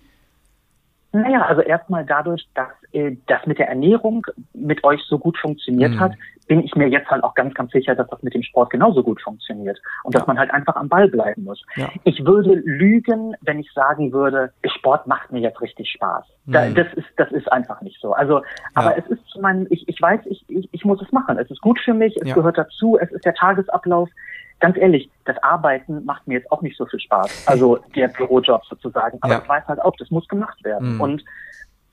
Naja, 1.12 1.42
also 1.42 1.60
erstmal 1.62 2.04
dadurch, 2.04 2.48
dass 2.54 2.68
äh, 2.92 3.16
das 3.26 3.44
mit 3.46 3.58
der 3.58 3.68
Ernährung 3.68 4.26
mit 4.54 4.84
euch 4.84 5.00
so 5.08 5.18
gut 5.18 5.36
funktioniert 5.38 5.92
mhm. 5.92 6.00
hat, 6.00 6.12
bin 6.50 6.64
ich 6.64 6.74
mir 6.74 6.88
jetzt 6.88 7.08
halt 7.08 7.22
auch 7.22 7.34
ganz, 7.34 7.54
ganz 7.54 7.70
sicher, 7.70 7.94
dass 7.94 8.08
das 8.08 8.24
mit 8.24 8.34
dem 8.34 8.42
Sport 8.42 8.70
genauso 8.70 9.04
gut 9.04 9.22
funktioniert 9.22 9.80
und 10.02 10.16
dass 10.16 10.26
man 10.26 10.36
halt 10.36 10.50
einfach 10.52 10.74
am 10.74 10.88
Ball 10.88 11.08
bleiben 11.08 11.44
muss. 11.44 11.64
Ja. 11.76 11.88
Ich 12.02 12.24
würde 12.26 12.54
lügen, 12.64 13.36
wenn 13.42 13.60
ich 13.60 13.70
sagen 13.72 14.12
würde, 14.12 14.52
Sport 14.64 15.06
macht 15.06 15.30
mir 15.30 15.38
jetzt 15.38 15.60
richtig 15.60 15.88
Spaß. 15.90 16.24
Mhm. 16.46 16.52
Da, 16.52 16.68
das 16.70 16.92
ist, 16.94 17.06
das 17.16 17.30
ist 17.30 17.50
einfach 17.52 17.80
nicht 17.82 18.00
so. 18.00 18.14
Also, 18.14 18.42
aber 18.74 18.96
ja. 18.96 19.02
es 19.04 19.06
ist 19.10 19.24
zu 19.28 19.40
meinem, 19.40 19.68
ich, 19.70 19.88
ich 19.88 20.02
weiß, 20.02 20.22
ich, 20.24 20.44
ich, 20.48 20.68
ich 20.72 20.84
muss 20.84 21.00
es 21.00 21.12
machen. 21.12 21.38
Es 21.38 21.48
ist 21.50 21.60
gut 21.60 21.78
für 21.78 21.94
mich, 21.94 22.16
es 22.20 22.28
ja. 22.28 22.34
gehört 22.34 22.58
dazu, 22.58 22.98
es 23.00 23.12
ist 23.12 23.24
der 23.24 23.34
Tagesablauf. 23.34 24.08
Ganz 24.60 24.76
ehrlich, 24.76 25.10
das 25.24 25.36
Arbeiten 25.42 26.04
macht 26.04 26.28
mir 26.28 26.34
jetzt 26.34 26.52
auch 26.52 26.62
nicht 26.62 26.76
so 26.76 26.86
viel 26.86 27.00
Spaß. 27.00 27.48
Also 27.48 27.78
der 27.96 28.08
Bürojob 28.08 28.64
sozusagen. 28.66 29.18
Aber 29.22 29.34
ja. 29.34 29.40
ich 29.42 29.48
weiß 29.48 29.66
halt 29.66 29.80
auch, 29.82 29.96
das 29.98 30.10
muss 30.10 30.28
gemacht 30.28 30.62
werden. 30.64 30.94
Mhm. 30.94 31.00
Und 31.00 31.24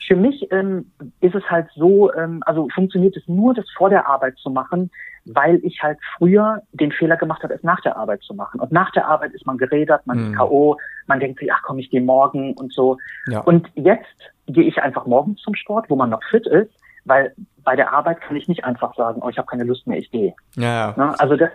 für 0.05 0.15
mich 0.15 0.51
ähm, 0.51 0.91
ist 1.19 1.35
es 1.35 1.43
halt 1.49 1.67
so, 1.75 2.13
ähm, 2.13 2.41
also 2.45 2.67
funktioniert 2.73 3.17
es 3.17 3.27
nur, 3.27 3.53
das 3.53 3.65
vor 3.75 3.89
der 3.89 4.07
Arbeit 4.07 4.37
zu 4.37 4.49
machen, 4.49 4.89
weil 5.25 5.59
ich 5.63 5.81
halt 5.83 5.97
früher 6.17 6.61
den 6.71 6.91
Fehler 6.91 7.17
gemacht 7.17 7.43
habe, 7.43 7.53
es 7.53 7.63
nach 7.63 7.81
der 7.81 7.97
Arbeit 7.97 8.21
zu 8.23 8.33
machen. 8.33 8.61
Und 8.61 8.71
nach 8.71 8.91
der 8.91 9.07
Arbeit 9.07 9.33
ist 9.33 9.45
man 9.45 9.57
geredet, 9.57 10.01
man 10.05 10.17
mhm. 10.17 10.31
ist 10.31 10.37
K.O., 10.37 10.77
man 11.07 11.19
denkt 11.19 11.39
sich, 11.39 11.51
ach 11.51 11.61
komm, 11.63 11.79
ich 11.79 11.89
gehe 11.89 12.01
morgen 12.01 12.53
und 12.53 12.73
so. 12.73 12.97
Ja. 13.27 13.41
Und 13.41 13.67
jetzt 13.75 14.31
gehe 14.47 14.63
ich 14.63 14.81
einfach 14.81 15.05
morgens 15.05 15.41
zum 15.41 15.55
Sport, 15.55 15.89
wo 15.89 15.95
man 15.95 16.09
noch 16.09 16.23
fit 16.29 16.47
ist, 16.47 16.71
weil 17.07 17.33
bei 17.63 17.75
der 17.75 17.91
Arbeit 17.91 18.21
kann 18.21 18.37
ich 18.37 18.47
nicht 18.47 18.63
einfach 18.63 18.95
sagen, 18.95 19.21
oh, 19.21 19.29
ich 19.29 19.37
habe 19.37 19.47
keine 19.47 19.63
Lust 19.63 19.87
mehr, 19.87 19.97
ich 19.97 20.09
gehe. 20.11 20.33
Ja, 20.55 20.63
ja. 20.63 20.93
Ne? 20.95 21.19
Also 21.19 21.35
das, 21.35 21.49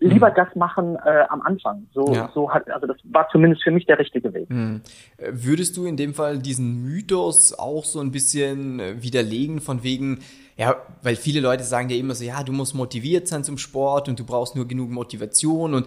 lieber 0.00 0.30
mhm. 0.30 0.34
das 0.34 0.54
machen 0.54 0.96
äh, 1.04 1.24
am 1.28 1.42
Anfang. 1.42 1.86
So, 1.92 2.06
ja. 2.12 2.30
so 2.34 2.50
hat, 2.50 2.70
also 2.70 2.86
das 2.86 2.96
war 3.04 3.28
zumindest 3.30 3.62
für 3.62 3.70
mich 3.70 3.84
der 3.86 3.98
richtige 3.98 4.32
Weg. 4.32 4.48
Mhm. 4.48 4.80
Würdest 5.18 5.76
du 5.76 5.84
in 5.84 5.96
dem 5.96 6.14
Fall 6.14 6.38
diesen 6.38 6.82
Mythos 6.82 7.58
auch 7.58 7.84
so 7.84 8.00
ein 8.00 8.12
bisschen 8.12 8.80
äh, 8.80 9.02
widerlegen 9.02 9.60
von 9.60 9.82
wegen, 9.82 10.20
ja, 10.56 10.76
weil 11.02 11.16
viele 11.16 11.40
Leute 11.40 11.64
sagen 11.64 11.90
ja 11.90 11.96
immer 11.96 12.14
so, 12.14 12.24
ja, 12.24 12.42
du 12.42 12.52
musst 12.52 12.74
motiviert 12.74 13.28
sein 13.28 13.44
zum 13.44 13.58
Sport 13.58 14.08
und 14.08 14.18
du 14.18 14.24
brauchst 14.24 14.56
nur 14.56 14.66
genug 14.66 14.90
Motivation 14.90 15.74
und 15.74 15.86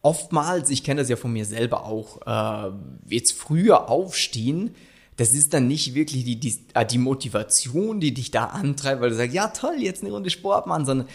oftmals, 0.00 0.70
ich 0.70 0.84
kenne 0.84 1.00
das 1.00 1.10
ja 1.10 1.16
von 1.16 1.32
mir 1.32 1.44
selber 1.44 1.84
auch, 1.84 2.22
äh, 2.26 2.70
jetzt 3.08 3.38
früher 3.38 3.90
aufstehen, 3.90 4.74
das 5.16 5.32
ist 5.32 5.54
dann 5.54 5.66
nicht 5.66 5.94
wirklich 5.94 6.24
die, 6.24 6.38
die, 6.38 6.58
äh, 6.74 6.84
die 6.84 6.98
Motivation, 6.98 8.00
die 8.00 8.12
dich 8.12 8.30
da 8.30 8.46
antreibt, 8.46 9.00
weil 9.00 9.10
du 9.10 9.16
sagst, 9.16 9.34
ja 9.34 9.48
toll, 9.48 9.76
jetzt 9.78 10.02
eine 10.02 10.12
Runde 10.12 10.30
Sport 10.30 10.66
machen, 10.66 10.84
sondern 10.84 11.08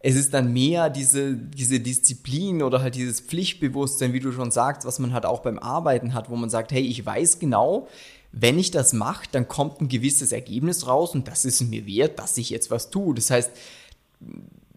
es 0.00 0.14
ist 0.14 0.32
dann 0.32 0.52
mehr 0.52 0.90
diese, 0.90 1.34
diese 1.34 1.80
Disziplin 1.80 2.62
oder 2.62 2.80
halt 2.80 2.94
dieses 2.94 3.20
Pflichtbewusstsein, 3.20 4.12
wie 4.12 4.20
du 4.20 4.30
schon 4.30 4.52
sagst, 4.52 4.86
was 4.86 5.00
man 5.00 5.12
halt 5.12 5.26
auch 5.26 5.40
beim 5.40 5.58
Arbeiten 5.58 6.14
hat, 6.14 6.30
wo 6.30 6.36
man 6.36 6.50
sagt, 6.50 6.70
hey, 6.70 6.82
ich 6.82 7.04
weiß 7.04 7.40
genau, 7.40 7.88
wenn 8.30 8.58
ich 8.58 8.70
das 8.70 8.92
mache, 8.92 9.24
dann 9.32 9.48
kommt 9.48 9.80
ein 9.80 9.88
gewisses 9.88 10.30
Ergebnis 10.30 10.86
raus 10.86 11.14
und 11.14 11.26
das 11.26 11.44
ist 11.44 11.60
mir 11.62 11.86
wert, 11.86 12.18
dass 12.18 12.38
ich 12.38 12.50
jetzt 12.50 12.70
was 12.70 12.90
tue. 12.90 13.14
Das 13.14 13.30
heißt, 13.30 13.50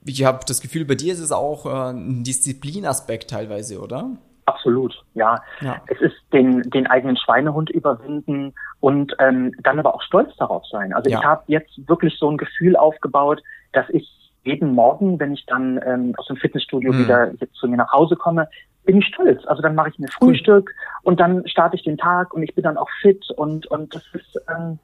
ich 0.05 0.23
habe 0.23 0.43
das 0.47 0.61
Gefühl, 0.61 0.85
bei 0.85 0.95
dir 0.95 1.13
ist 1.13 1.19
es 1.19 1.31
auch 1.31 1.65
äh, 1.65 1.91
ein 1.91 2.23
Disziplinaspekt 2.23 3.29
teilweise, 3.29 3.79
oder? 3.79 4.17
Absolut, 4.45 5.03
ja. 5.13 5.41
ja. 5.61 5.81
Es 5.87 5.99
ist 6.01 6.15
den, 6.33 6.61
den 6.63 6.87
eigenen 6.87 7.17
Schweinehund 7.17 7.69
überwinden 7.69 8.53
und 8.79 9.15
ähm, 9.19 9.53
dann 9.61 9.79
aber 9.79 9.93
auch 9.93 10.01
stolz 10.01 10.35
darauf 10.37 10.65
sein. 10.67 10.93
Also 10.93 11.09
ja. 11.09 11.19
ich 11.19 11.25
habe 11.25 11.43
jetzt 11.47 11.87
wirklich 11.87 12.17
so 12.17 12.29
ein 12.29 12.37
Gefühl 12.37 12.75
aufgebaut, 12.75 13.41
dass 13.71 13.87
ich 13.89 14.09
jeden 14.43 14.73
Morgen, 14.73 15.19
wenn 15.19 15.33
ich 15.33 15.45
dann 15.45 15.79
ähm, 15.85 16.13
aus 16.17 16.27
dem 16.27 16.37
Fitnessstudio 16.37 16.91
mhm. 16.91 16.99
wieder 16.99 17.31
zu 17.53 17.67
mir 17.67 17.77
nach 17.77 17.91
Hause 17.91 18.15
komme, 18.15 18.47
bin 18.85 18.97
ich 18.97 19.05
stolz. 19.05 19.45
Also 19.45 19.61
dann 19.61 19.75
mache 19.75 19.89
ich 19.89 19.99
mir 19.99 20.07
Frühstück 20.07 20.73
und 21.03 21.19
dann 21.19 21.47
starte 21.47 21.75
ich 21.75 21.83
den 21.83 21.97
Tag 21.97 22.33
und 22.33 22.43
ich 22.43 22.55
bin 22.55 22.63
dann 22.63 22.77
auch 22.77 22.89
fit 23.01 23.29
und, 23.37 23.67
und 23.67 23.93
das 23.93 24.03
ist, 24.13 24.41
ähm, 24.49 24.79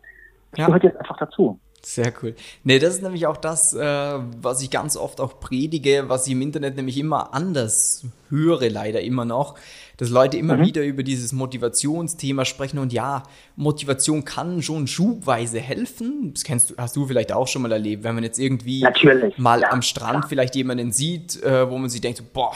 das 0.51 0.59
ja. 0.59 0.65
gehört 0.67 0.83
jetzt 0.83 0.97
einfach 0.99 1.17
dazu. 1.17 1.59
Sehr 1.83 2.11
cool. 2.21 2.35
Nee, 2.63 2.79
das 2.79 2.95
ist 2.95 3.03
nämlich 3.03 3.27
auch 3.27 3.37
das, 3.37 3.73
äh, 3.73 3.79
was 4.41 4.61
ich 4.61 4.69
ganz 4.71 4.97
oft 4.97 5.21
auch 5.21 5.39
predige, 5.39 6.05
was 6.07 6.27
ich 6.27 6.33
im 6.33 6.41
Internet 6.41 6.75
nämlich 6.75 6.97
immer 6.97 7.33
anders 7.33 8.03
höre, 8.29 8.69
leider 8.69 9.01
immer 9.01 9.25
noch, 9.25 9.55
dass 9.95 10.09
Leute 10.09 10.37
immer 10.37 10.57
mhm. 10.57 10.65
wieder 10.65 10.83
über 10.83 11.03
dieses 11.03 11.33
Motivationsthema 11.33 12.45
sprechen 12.45 12.79
und 12.79 12.93
ja, 12.93 13.23
Motivation 13.55 14.25
kann 14.25 14.61
schon 14.61 14.87
schubweise 14.87 15.59
helfen. 15.59 16.33
Das 16.33 16.43
kennst 16.43 16.71
du, 16.71 16.75
hast 16.77 16.95
du 16.95 17.05
vielleicht 17.05 17.31
auch 17.31 17.47
schon 17.47 17.61
mal 17.61 17.71
erlebt, 17.71 18.03
wenn 18.03 18.15
man 18.15 18.23
jetzt 18.23 18.39
irgendwie 18.39 18.81
Natürlich, 18.81 19.37
mal 19.37 19.61
ja, 19.61 19.71
am 19.71 19.81
Strand 19.81 20.25
ja. 20.25 20.27
vielleicht 20.27 20.55
jemanden 20.55 20.91
sieht, 20.91 21.41
äh, 21.43 21.69
wo 21.69 21.77
man 21.77 21.89
sich 21.89 22.01
denkt, 22.01 22.21
boah, 22.33 22.53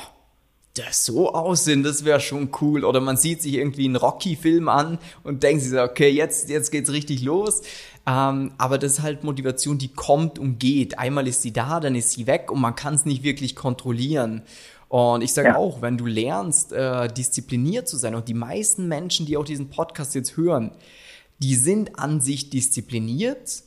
das 0.74 1.06
so 1.06 1.34
aussehen, 1.34 1.84
das 1.84 2.06
wäre 2.06 2.20
schon 2.20 2.50
cool. 2.62 2.86
Oder 2.86 3.01
man 3.01 3.18
sieht 3.18 3.42
sich 3.42 3.56
irgendwie 3.56 3.86
einen 3.86 3.98
Rocky-Film 3.98 4.70
an 4.70 5.00
und 5.24 5.44
denkt 5.44 5.63
sich 5.63 5.72
so, 5.72 5.82
okay, 5.82 6.10
jetzt, 6.10 6.50
jetzt 6.50 6.72
geht's 6.72 6.92
richtig 6.92 7.22
los. 7.24 7.62
Ähm, 8.08 8.51
aber 8.58 8.78
das 8.78 8.94
ist 8.94 9.01
halt 9.01 9.24
Motivation, 9.24 9.78
die 9.78 9.90
kommt 9.90 10.40
und 10.40 10.60
geht. 10.60 10.98
Einmal 10.98 11.28
ist 11.28 11.42
sie 11.42 11.51
da, 11.51 11.80
dann 11.80 11.96
ist 11.96 12.12
sie 12.12 12.25
weg 12.25 12.51
und 12.51 12.62
man 12.62 12.75
kann 12.75 12.94
es 12.94 13.06
nicht 13.06 13.24
wirklich 13.24 13.56
kontrollieren. 13.56 14.44
Und 14.88 15.22
ich 15.22 15.34
sage 15.34 15.50
ja. 15.50 15.56
auch, 15.56 15.82
wenn 15.82 15.98
du 15.98 16.06
lernst, 16.06 16.74
äh, 16.74 17.08
diszipliniert 17.08 17.88
zu 17.88 17.98
sein, 17.98 18.16
und 18.16 18.28
die 18.28 18.34
meisten 18.34 18.88
Menschen, 18.88 19.25
die 19.25 19.38
auch 19.38 19.46
diesen 19.46 19.70
Podcast 19.70 20.16
jetzt 20.16 20.36
hören, 20.36 20.72
die 21.40 21.56
sind 21.56 21.98
an 21.98 22.22
sich 22.22 22.50
diszipliniert, 22.50 23.63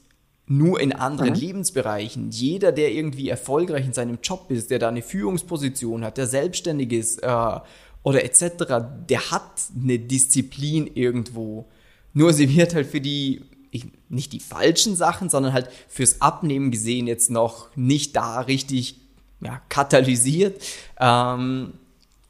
nur 0.47 0.81
in 0.81 0.93
anderen 0.93 1.31
mhm. 1.31 1.39
Lebensbereichen. 1.39 2.31
Jeder, 2.31 2.73
der 2.73 2.93
irgendwie 2.93 3.29
erfolgreich 3.29 3.87
in 3.87 3.93
seinem 3.93 4.19
Job 4.23 4.51
ist, 4.51 4.71
der 4.71 4.79
da 4.79 4.89
eine 4.89 5.03
Führungsposition 5.03 6.05
hat, 6.05 6.19
der 6.19 6.27
selbstständig 6.27 6.93
ist 6.93 7.23
äh, 7.23 7.61
oder 8.03 8.25
etc., 8.25 8.53
der 9.09 9.31
hat 9.31 9.63
eine 9.75 9.99
Disziplin 9.99 10.91
irgendwo. 10.95 11.67
Nur 12.13 12.33
sie 12.33 12.55
wird 12.55 12.75
halt 12.75 12.87
für 12.87 13.01
die 13.01 13.43
ich, 13.71 13.87
nicht 14.09 14.33
die 14.33 14.41
falschen 14.41 14.95
Sachen, 14.95 15.29
sondern 15.29 15.53
halt 15.53 15.69
fürs 15.89 16.21
Abnehmen 16.21 16.71
gesehen 16.71 17.09
jetzt 17.09 17.31
noch 17.31 17.75
nicht 17.75 18.15
da 18.15 18.41
richtig 18.41 19.01
ja, 19.41 19.61
katalysiert. 19.69 20.63
Ähm, 21.01 21.73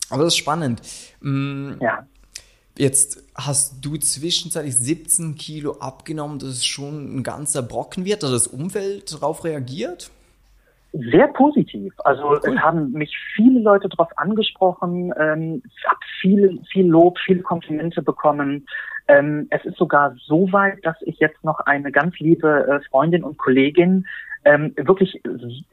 aber 0.08 0.24
das 0.24 0.34
ist 0.34 0.38
spannend. 0.38 0.80
Mhm, 1.20 1.78
ja. 1.82 2.06
Jetzt 2.78 3.23
hast 3.34 3.84
du 3.84 3.96
zwischenzeitlich 3.96 4.76
17 4.76 5.34
Kilo 5.34 5.76
abgenommen, 5.80 6.38
das 6.38 6.50
ist 6.50 6.66
schon 6.66 7.16
ein 7.16 7.22
ganzer 7.22 7.62
Brocken 7.62 8.04
wird. 8.04 8.22
Hat 8.22 8.32
das 8.32 8.46
Umfeld 8.46 9.12
darauf 9.12 9.44
reagiert? 9.44 10.10
Sehr 10.92 11.26
positiv. 11.28 11.92
Also 12.04 12.28
cool. 12.28 12.40
es 12.44 12.58
haben 12.60 12.92
mich 12.92 13.16
viele 13.34 13.60
Leute 13.60 13.88
darauf 13.88 14.16
angesprochen, 14.16 15.12
ähm, 15.18 15.62
habe 15.86 16.00
viel, 16.20 16.60
viel 16.70 16.86
Lob, 16.86 17.18
viele 17.18 17.42
Komplimente 17.42 18.00
bekommen. 18.00 18.66
Ähm, 19.08 19.48
es 19.50 19.64
ist 19.64 19.76
sogar 19.76 20.14
so 20.24 20.52
weit, 20.52 20.78
dass 20.86 20.96
ich 21.00 21.18
jetzt 21.18 21.42
noch 21.42 21.58
eine 21.60 21.90
ganz 21.90 22.18
liebe 22.20 22.66
äh, 22.68 22.88
Freundin 22.88 23.24
und 23.24 23.38
Kollegin 23.38 24.06
ähm, 24.44 24.72
wirklich 24.76 25.20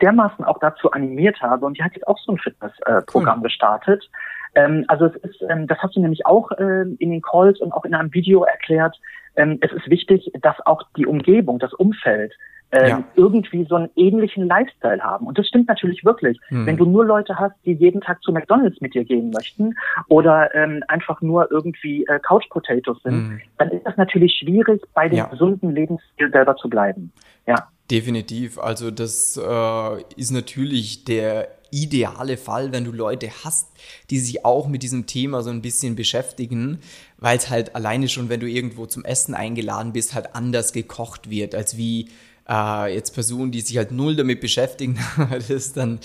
dermaßen 0.02 0.44
auch 0.44 0.58
dazu 0.60 0.92
animiert 0.92 1.42
habe 1.42 1.66
und 1.66 1.78
die 1.78 1.84
hat 1.84 1.94
jetzt 1.94 2.08
auch 2.08 2.18
so 2.18 2.32
ein 2.32 2.38
Fitnessprogramm 2.38 3.40
äh, 3.40 3.42
cool. 3.42 3.44
gestartet. 3.44 4.10
Ähm, 4.56 4.86
also 4.88 5.06
es 5.06 5.16
ist, 5.16 5.42
ähm, 5.50 5.68
das 5.68 5.78
hast 5.80 5.96
du 5.96 6.02
nämlich 6.02 6.26
auch 6.26 6.52
äh, 6.52 6.82
in 7.00 7.12
den 7.12 7.22
Calls 7.22 7.60
und 7.60 7.72
auch 7.72 7.86
in 7.86 7.94
einem 7.94 8.14
Video 8.14 8.44
erklärt. 8.44 9.00
Ähm, 9.36 9.60
es 9.62 9.72
ist 9.72 9.90
wichtig, 9.90 10.32
dass 10.42 10.56
auch 10.66 10.84
die 10.98 11.06
Umgebung, 11.06 11.60
das 11.60 11.74
Umfeld 11.74 12.34
ähm, 12.72 12.88
ja. 12.88 13.04
irgendwie 13.16 13.66
so 13.66 13.76
einen 13.76 13.90
ähnlichen 13.96 14.48
Lifestyle 14.48 15.02
haben. 15.02 15.28
Und 15.28 15.38
das 15.38 15.48
stimmt 15.48 15.68
natürlich 15.68 16.04
wirklich. 16.06 16.40
Hm. 16.48 16.66
Wenn 16.66 16.78
du 16.78 16.86
nur 16.86 17.06
Leute 17.06 17.38
hast, 17.38 17.56
die 17.66 17.74
jeden 17.74 18.02
Tag 18.02 18.22
zu 18.24 18.32
McDonalds 18.32 18.80
mit 18.82 18.94
dir 18.94 19.04
gehen 19.04 19.30
möchten 19.32 19.76
oder 20.08 20.54
ähm, 20.56 20.84
einfach 20.88 21.22
nur 21.22 21.52
irgendwie 21.52 22.06
äh, 22.06 22.20
Couch 22.20 22.48
Potatoes 22.50 23.02
sind, 23.04 23.14
hm. 23.14 23.42
dann 23.58 23.72
ist 23.72 23.86
das 23.86 23.98
natürlich 23.98 24.38
schwierig, 24.42 24.82
bei 24.94 25.10
dem 25.10 25.18
ja. 25.18 25.26
gesunden 25.26 25.76
Lebensstil 25.76 26.32
selber 26.32 26.56
zu 26.56 26.70
bleiben. 26.70 27.12
Ja. 27.46 27.68
Definitiv. 27.90 28.58
Also 28.58 28.90
das 28.90 29.36
äh, 29.38 30.02
ist 30.16 30.32
natürlich 30.32 31.04
der 31.04 31.50
ideale 31.72 32.38
Fall, 32.38 32.72
wenn 32.72 32.84
du 32.84 32.92
Leute 32.92 33.30
hast, 33.44 33.68
die 34.10 34.20
sich 34.20 34.46
auch 34.46 34.68
mit 34.68 34.84
diesem 34.84 35.08
Thema 35.08 35.42
so 35.42 35.50
ein 35.50 35.62
bisschen 35.62 35.96
beschäftigen, 35.96 36.80
weil 37.18 37.38
es 37.38 37.50
halt 37.50 37.76
alleine 37.76 38.10
schon, 38.10 38.30
wenn 38.30 38.40
du 38.40 38.48
irgendwo 38.48 38.86
zum 38.86 39.06
Essen 39.06 39.34
eingeladen 39.34 39.94
bist, 39.94 40.14
halt 40.14 40.36
anders 40.36 40.74
gekocht 40.74 41.30
wird, 41.30 41.56
als 41.56 41.78
wie 41.78 42.10
äh, 42.50 42.94
jetzt 42.94 43.14
Personen, 43.14 43.52
die 43.52 43.62
sich 43.62 43.78
halt 43.78 43.92
null 43.92 44.16
damit 44.16 44.42
beschäftigen, 44.42 45.00
das 45.32 45.50
ist 45.50 45.78
dann 45.78 46.00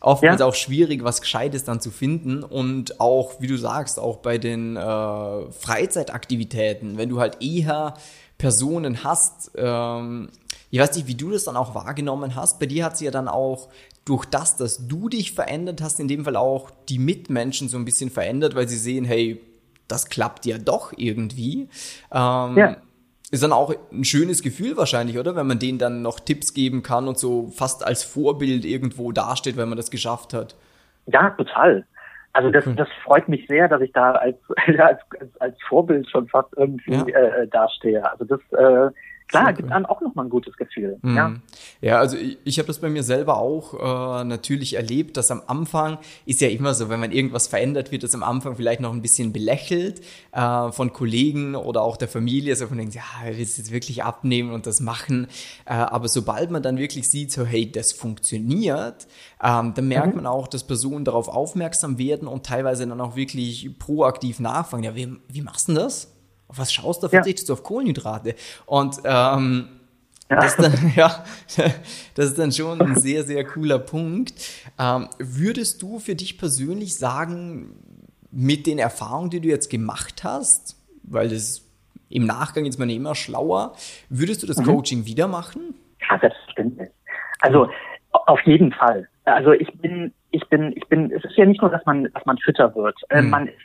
oftmals 0.00 0.40
ja. 0.40 0.46
auch 0.46 0.54
schwierig, 0.54 1.04
was 1.04 1.20
Gescheites 1.20 1.64
dann 1.64 1.80
zu 1.80 1.90
finden. 1.90 2.42
Und 2.42 3.00
auch, 3.00 3.40
wie 3.40 3.46
du 3.46 3.56
sagst, 3.56 3.98
auch 3.98 4.18
bei 4.18 4.38
den 4.38 4.76
äh, 4.76 5.50
Freizeitaktivitäten, 5.52 6.96
wenn 6.96 7.08
du 7.08 7.20
halt 7.20 7.42
eher 7.42 7.94
Personen 8.38 9.04
hast, 9.04 9.50
ähm, 9.56 10.30
ich 10.70 10.78
weiß 10.78 10.94
nicht, 10.96 11.08
wie 11.08 11.14
du 11.14 11.30
das 11.30 11.44
dann 11.44 11.56
auch 11.56 11.74
wahrgenommen 11.74 12.36
hast. 12.36 12.60
Bei 12.60 12.66
dir 12.66 12.84
hat 12.84 12.96
sie 12.96 13.04
ja 13.04 13.10
dann 13.10 13.28
auch 13.28 13.68
durch 14.04 14.24
das, 14.24 14.56
dass 14.56 14.86
du 14.86 15.08
dich 15.08 15.32
verändert 15.32 15.82
hast, 15.82 16.00
in 16.00 16.08
dem 16.08 16.24
Fall 16.24 16.36
auch 16.36 16.70
die 16.88 16.98
Mitmenschen 16.98 17.68
so 17.68 17.76
ein 17.76 17.84
bisschen 17.84 18.10
verändert, 18.10 18.54
weil 18.54 18.68
sie 18.68 18.76
sehen, 18.76 19.04
hey, 19.04 19.40
das 19.88 20.08
klappt 20.08 20.46
ja 20.46 20.58
doch 20.58 20.92
irgendwie. 20.96 21.68
Ähm, 22.12 22.56
ja. 22.56 22.76
Ist 23.32 23.42
dann 23.42 23.52
auch 23.52 23.72
ein 23.92 24.04
schönes 24.04 24.42
Gefühl 24.42 24.76
wahrscheinlich, 24.76 25.18
oder? 25.18 25.36
Wenn 25.36 25.46
man 25.46 25.58
denen 25.58 25.78
dann 25.78 26.02
noch 26.02 26.18
Tipps 26.18 26.54
geben 26.54 26.82
kann 26.82 27.06
und 27.06 27.18
so 27.18 27.48
fast 27.50 27.86
als 27.86 28.02
Vorbild 28.02 28.64
irgendwo 28.64 29.12
dasteht, 29.12 29.56
wenn 29.56 29.68
man 29.68 29.76
das 29.76 29.90
geschafft 29.90 30.34
hat. 30.34 30.56
Ja, 31.06 31.30
total. 31.30 31.84
Also 32.32 32.50
das, 32.50 32.64
das 32.76 32.88
freut 33.04 33.28
mich 33.28 33.46
sehr, 33.48 33.68
dass 33.68 33.80
ich 33.80 33.92
da 33.92 34.12
als, 34.12 34.36
als, 34.78 35.00
als 35.40 35.56
Vorbild 35.68 36.08
schon 36.10 36.28
fast 36.28 36.48
irgendwie 36.56 36.92
ja. 36.92 37.04
äh, 37.06 37.48
dastehe. 37.48 38.08
Also 38.10 38.24
das 38.24 38.40
äh, 38.52 38.92
klar, 39.30 39.44
Sehr 39.46 39.52
gibt 39.54 39.72
einem 39.72 39.86
auch 39.86 40.00
nochmal 40.00 40.26
ein 40.26 40.30
gutes 40.30 40.56
Gefühl. 40.56 40.98
Mhm. 41.02 41.16
Ja. 41.16 41.34
ja, 41.80 41.98
also 41.98 42.16
ich, 42.16 42.38
ich 42.44 42.58
habe 42.58 42.66
das 42.66 42.80
bei 42.80 42.88
mir 42.88 43.02
selber 43.02 43.38
auch 43.38 43.74
äh, 44.20 44.24
natürlich 44.24 44.74
erlebt, 44.74 45.16
dass 45.16 45.30
am 45.30 45.42
Anfang 45.46 45.98
ist 46.26 46.40
ja 46.40 46.48
immer 46.48 46.74
so, 46.74 46.88
wenn 46.88 47.00
man 47.00 47.12
irgendwas 47.12 47.46
verändert, 47.46 47.92
wird 47.92 48.02
das 48.02 48.14
am 48.14 48.22
Anfang 48.22 48.56
vielleicht 48.56 48.80
noch 48.80 48.92
ein 48.92 49.02
bisschen 49.02 49.32
belächelt 49.32 50.00
äh, 50.32 50.72
von 50.72 50.92
Kollegen 50.92 51.54
oder 51.54 51.82
auch 51.82 51.96
der 51.96 52.08
Familie, 52.08 52.56
so 52.56 52.66
von 52.66 52.76
denken, 52.76 52.94
ja, 52.96 53.02
willst 53.24 53.56
du 53.56 53.62
jetzt 53.62 53.72
wirklich 53.72 54.02
abnehmen 54.02 54.52
und 54.52 54.66
das 54.66 54.80
machen? 54.80 55.28
Äh, 55.64 55.74
aber 55.74 56.08
sobald 56.08 56.50
man 56.50 56.62
dann 56.62 56.78
wirklich 56.78 57.08
sieht, 57.08 57.30
so 57.30 57.44
hey, 57.44 57.70
das 57.70 57.92
funktioniert, 57.92 59.06
ähm, 59.42 59.74
dann 59.74 59.88
merkt 59.88 60.08
mhm. 60.08 60.22
man 60.22 60.26
auch, 60.26 60.48
dass 60.48 60.64
Personen 60.64 61.04
darauf 61.04 61.28
aufmerksam 61.28 61.98
werden 61.98 62.26
und 62.26 62.44
teilweise 62.44 62.86
dann 62.86 63.00
auch 63.00 63.14
wirklich 63.14 63.78
proaktiv 63.78 64.40
nachfragen. 64.40 64.82
Ja, 64.82 64.96
wie, 64.96 65.16
wie 65.28 65.42
machst 65.42 65.68
du 65.68 65.74
denn 65.74 65.82
das? 65.82 66.12
Auf 66.50 66.58
was 66.58 66.72
schaust 66.72 67.02
du? 67.04 67.08
Verzichtest 67.08 67.48
ja. 67.48 67.54
du 67.54 67.60
auf 67.60 67.64
Kohlenhydrate? 67.64 68.34
Und 68.66 68.96
ähm, 69.04 69.68
ja. 70.28 70.40
Das, 70.40 70.56
dann, 70.56 70.72
ja, 70.96 71.24
das 72.14 72.26
ist 72.26 72.38
dann 72.38 72.50
schon 72.50 72.80
ein 72.80 72.96
sehr, 72.96 73.22
sehr 73.22 73.44
cooler 73.44 73.78
Punkt. 73.78 74.34
Ähm, 74.78 75.08
würdest 75.18 75.80
du 75.80 76.00
für 76.00 76.16
dich 76.16 76.38
persönlich 76.38 76.96
sagen, 76.96 77.72
mit 78.32 78.66
den 78.66 78.78
Erfahrungen, 78.78 79.30
die 79.30 79.40
du 79.40 79.48
jetzt 79.48 79.70
gemacht 79.70 80.24
hast, 80.24 80.76
weil 81.04 81.28
das 81.28 81.64
im 82.08 82.26
Nachgang 82.26 82.64
ist 82.64 82.78
man 82.78 82.90
immer 82.90 83.14
schlauer, 83.14 83.74
würdest 84.08 84.42
du 84.42 84.48
das 84.48 84.58
mhm. 84.58 84.64
Coaching 84.64 85.06
wieder 85.06 85.28
machen? 85.28 85.74
Ja, 86.08 86.18
selbstverständlich. 86.18 86.90
Also 87.40 87.68
auf 88.10 88.40
jeden 88.44 88.72
Fall. 88.72 89.08
Also 89.24 89.52
ich 89.52 89.72
bin, 89.78 90.12
ich 90.32 90.48
bin, 90.48 90.72
ich 90.76 90.86
bin, 90.88 91.12
es 91.12 91.24
ist 91.24 91.36
ja 91.36 91.46
nicht 91.46 91.60
nur, 91.60 91.70
dass 91.70 91.86
man, 91.86 92.08
dass 92.12 92.26
man 92.26 92.38
fitter 92.38 92.74
wird. 92.74 92.96
Äh, 93.08 93.22
mhm. 93.22 93.30
Man 93.30 93.46
ist 93.46 93.56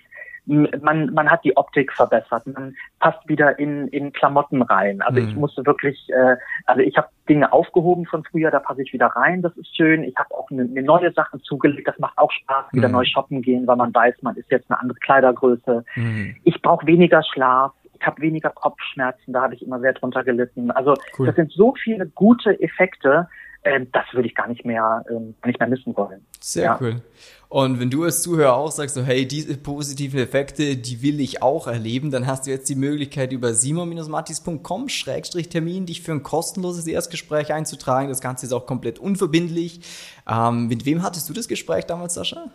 man, 0.45 1.13
man 1.13 1.29
hat 1.29 1.43
die 1.43 1.57
Optik 1.57 1.91
verbessert, 1.93 2.45
man 2.47 2.75
passt 2.99 3.27
wieder 3.27 3.57
in, 3.57 3.87
in 3.87 4.13
Klamotten 4.13 4.61
rein. 4.61 5.01
Also 5.01 5.21
mhm. 5.21 5.27
ich 5.27 5.35
musste 5.35 5.65
wirklich, 5.65 6.09
äh, 6.09 6.35
also 6.65 6.81
ich 6.81 6.97
habe 6.97 7.07
Dinge 7.27 7.51
aufgehoben 7.51 8.05
von 8.05 8.23
früher, 8.23 8.51
da 8.51 8.59
passe 8.59 8.83
ich 8.83 8.93
wieder 8.93 9.07
rein, 9.07 9.41
das 9.41 9.55
ist 9.57 9.75
schön. 9.75 10.03
Ich 10.03 10.15
habe 10.17 10.33
auch 10.35 10.49
eine, 10.51 10.63
eine 10.63 10.83
neue 10.83 11.11
Sachen 11.13 11.41
zugelegt, 11.41 11.87
das 11.87 11.97
macht 11.99 12.17
auch 12.17 12.31
Spaß, 12.31 12.65
wieder 12.73 12.87
mhm. 12.87 12.93
neu 12.93 13.05
shoppen 13.05 13.41
gehen, 13.41 13.65
weil 13.67 13.75
man 13.75 13.93
weiß, 13.93 14.15
man 14.21 14.35
ist 14.35 14.51
jetzt 14.51 14.69
eine 14.69 14.79
andere 14.79 14.99
Kleidergröße. 14.99 15.83
Mhm. 15.95 16.35
Ich 16.43 16.61
brauche 16.61 16.85
weniger 16.85 17.23
Schlaf, 17.23 17.73
ich 17.99 18.05
habe 18.05 18.21
weniger 18.21 18.49
Kopfschmerzen, 18.49 19.33
da 19.33 19.41
habe 19.41 19.55
ich 19.55 19.63
immer 19.63 19.79
sehr 19.79 19.93
drunter 19.93 20.23
gelitten. 20.23 20.69
Also 20.71 20.93
cool. 21.17 21.27
das 21.27 21.35
sind 21.35 21.51
so 21.51 21.73
viele 21.81 22.05
gute 22.07 22.59
Effekte, 22.61 23.27
äh, 23.65 23.85
das 23.91 24.05
würde 24.13 24.27
ich 24.27 24.35
gar 24.35 24.47
nicht 24.47 24.63
mehr, 24.63 25.03
äh, 25.09 25.13
nicht 25.45 25.59
mehr 25.59 25.67
missen 25.67 25.97
wollen. 25.97 26.23
Sehr 26.39 26.65
ja. 26.65 26.77
cool. 26.79 27.01
Und 27.49 27.79
wenn 27.79 27.89
du 27.89 28.03
als 28.03 28.21
Zuhörer 28.21 28.55
auch 28.55 28.69
sagst, 28.71 28.93
so, 28.95 29.03
hey, 29.03 29.27
diese 29.27 29.57
positiven 29.57 30.19
Effekte, 30.19 30.77
die 30.77 31.01
will 31.01 31.19
ich 31.19 31.41
auch 31.41 31.65
erleben, 31.67 32.11
dann 32.11 32.27
hast 32.27 32.45
du 32.45 32.51
jetzt 32.51 32.69
die 32.69 32.75
Möglichkeit, 32.75 33.31
über 33.31 33.53
simon-mattis.com-termin 33.53 35.85
dich 35.85 36.01
für 36.01 36.11
ein 36.11 36.23
kostenloses 36.23 36.85
Erstgespräch 36.87 37.53
einzutragen. 37.53 38.09
Das 38.09 38.19
Ganze 38.21 38.45
ist 38.45 38.53
auch 38.53 38.65
komplett 38.65 38.99
unverbindlich. 38.99 39.79
Ähm, 40.29 40.67
mit 40.67 40.85
wem 40.85 41.01
hattest 41.03 41.29
du 41.29 41.33
das 41.33 41.47
Gespräch 41.47 41.85
damals, 41.85 42.15
Sascha? 42.15 42.51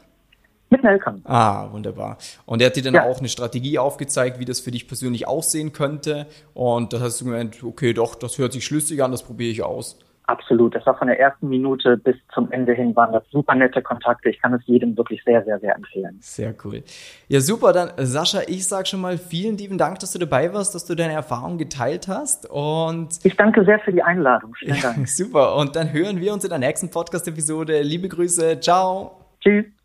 Mit 0.71 0.83
Nelkan. 0.85 1.23
Ah, 1.25 1.73
wunderbar. 1.73 2.19
Und 2.47 2.62
er 2.62 2.67
hat 2.67 2.76
dir 2.76 2.85
dann 2.85 2.95
ja. 2.95 3.05
auch 3.05 3.19
eine 3.19 3.29
Strategie 3.29 3.79
aufgezeigt, 3.79 4.38
wie 4.38 4.45
das 4.45 4.61
für 4.61 4.71
dich 4.71 4.87
persönlich 4.87 5.26
aussehen 5.26 5.73
könnte. 5.73 6.29
Und 6.55 6.93
da 6.93 7.00
hast 7.00 7.21
du 7.21 7.25
gemeint, 7.25 7.64
okay, 7.64 7.93
doch, 7.93 8.14
das 8.14 8.38
hört 8.38 8.52
sich 8.52 8.64
schlüssig 8.64 9.02
an, 9.02 9.11
das 9.11 9.25
probiere 9.25 9.50
ich 9.50 9.64
aus. 9.64 9.99
Absolut. 10.27 10.75
Das 10.75 10.87
war 10.87 10.97
von 10.97 11.09
der 11.09 11.19
ersten 11.19 11.49
Minute 11.49 11.97
bis 11.97 12.15
zum 12.33 12.53
Ende 12.53 12.73
hin 12.73 12.95
waren 12.95 13.12
das 13.12 13.25
super 13.31 13.55
nette 13.55 13.83
Kontakte. 13.83 14.31
Ich 14.31 14.41
kann 14.41 14.55
es 14.55 14.62
jedem 14.67 14.97
wirklich 14.97 15.23
sehr, 15.25 15.45
sehr, 15.45 15.59
sehr 15.59 15.75
empfehlen. 15.75 16.19
Sehr 16.21 16.55
cool. 16.65 16.85
Ja, 17.29 17.41
super. 17.41 17.73
Dann, 17.73 17.91
Sascha, 17.97 18.43
ich 18.47 18.67
sage 18.67 18.87
schon 18.87 19.00
mal 19.00 19.19
vielen 19.19 19.57
lieben 19.57 19.77
Dank, 19.77 19.99
dass 19.99 20.12
du 20.12 20.19
dabei 20.19 20.53
warst, 20.55 20.75
dass 20.75 20.85
du 20.85 20.95
deine 20.95 21.15
Erfahrungen 21.15 21.59
geteilt 21.59 22.07
hast. 22.07 22.49
Und 22.49 23.19
ich 23.25 23.37
danke 23.37 23.65
sehr 23.65 23.81
für 23.81 23.93
die 23.93 24.03
Einladung. 24.03 24.55
Vielen 24.55 24.81
Dank. 24.81 25.09
super. 25.09 25.57
Und 25.57 25.75
dann 25.75 25.93
hören 25.93 26.21
wir 26.21 26.33
uns 26.33 26.45
in 26.45 26.50
der 26.50 26.61
nächsten 26.61 26.91
Podcast-Episode. 26.91 27.83
Liebe 27.83 28.09
Grüße. 28.09 28.61
Ciao. 28.61 29.12
Tschüss. 29.41 29.80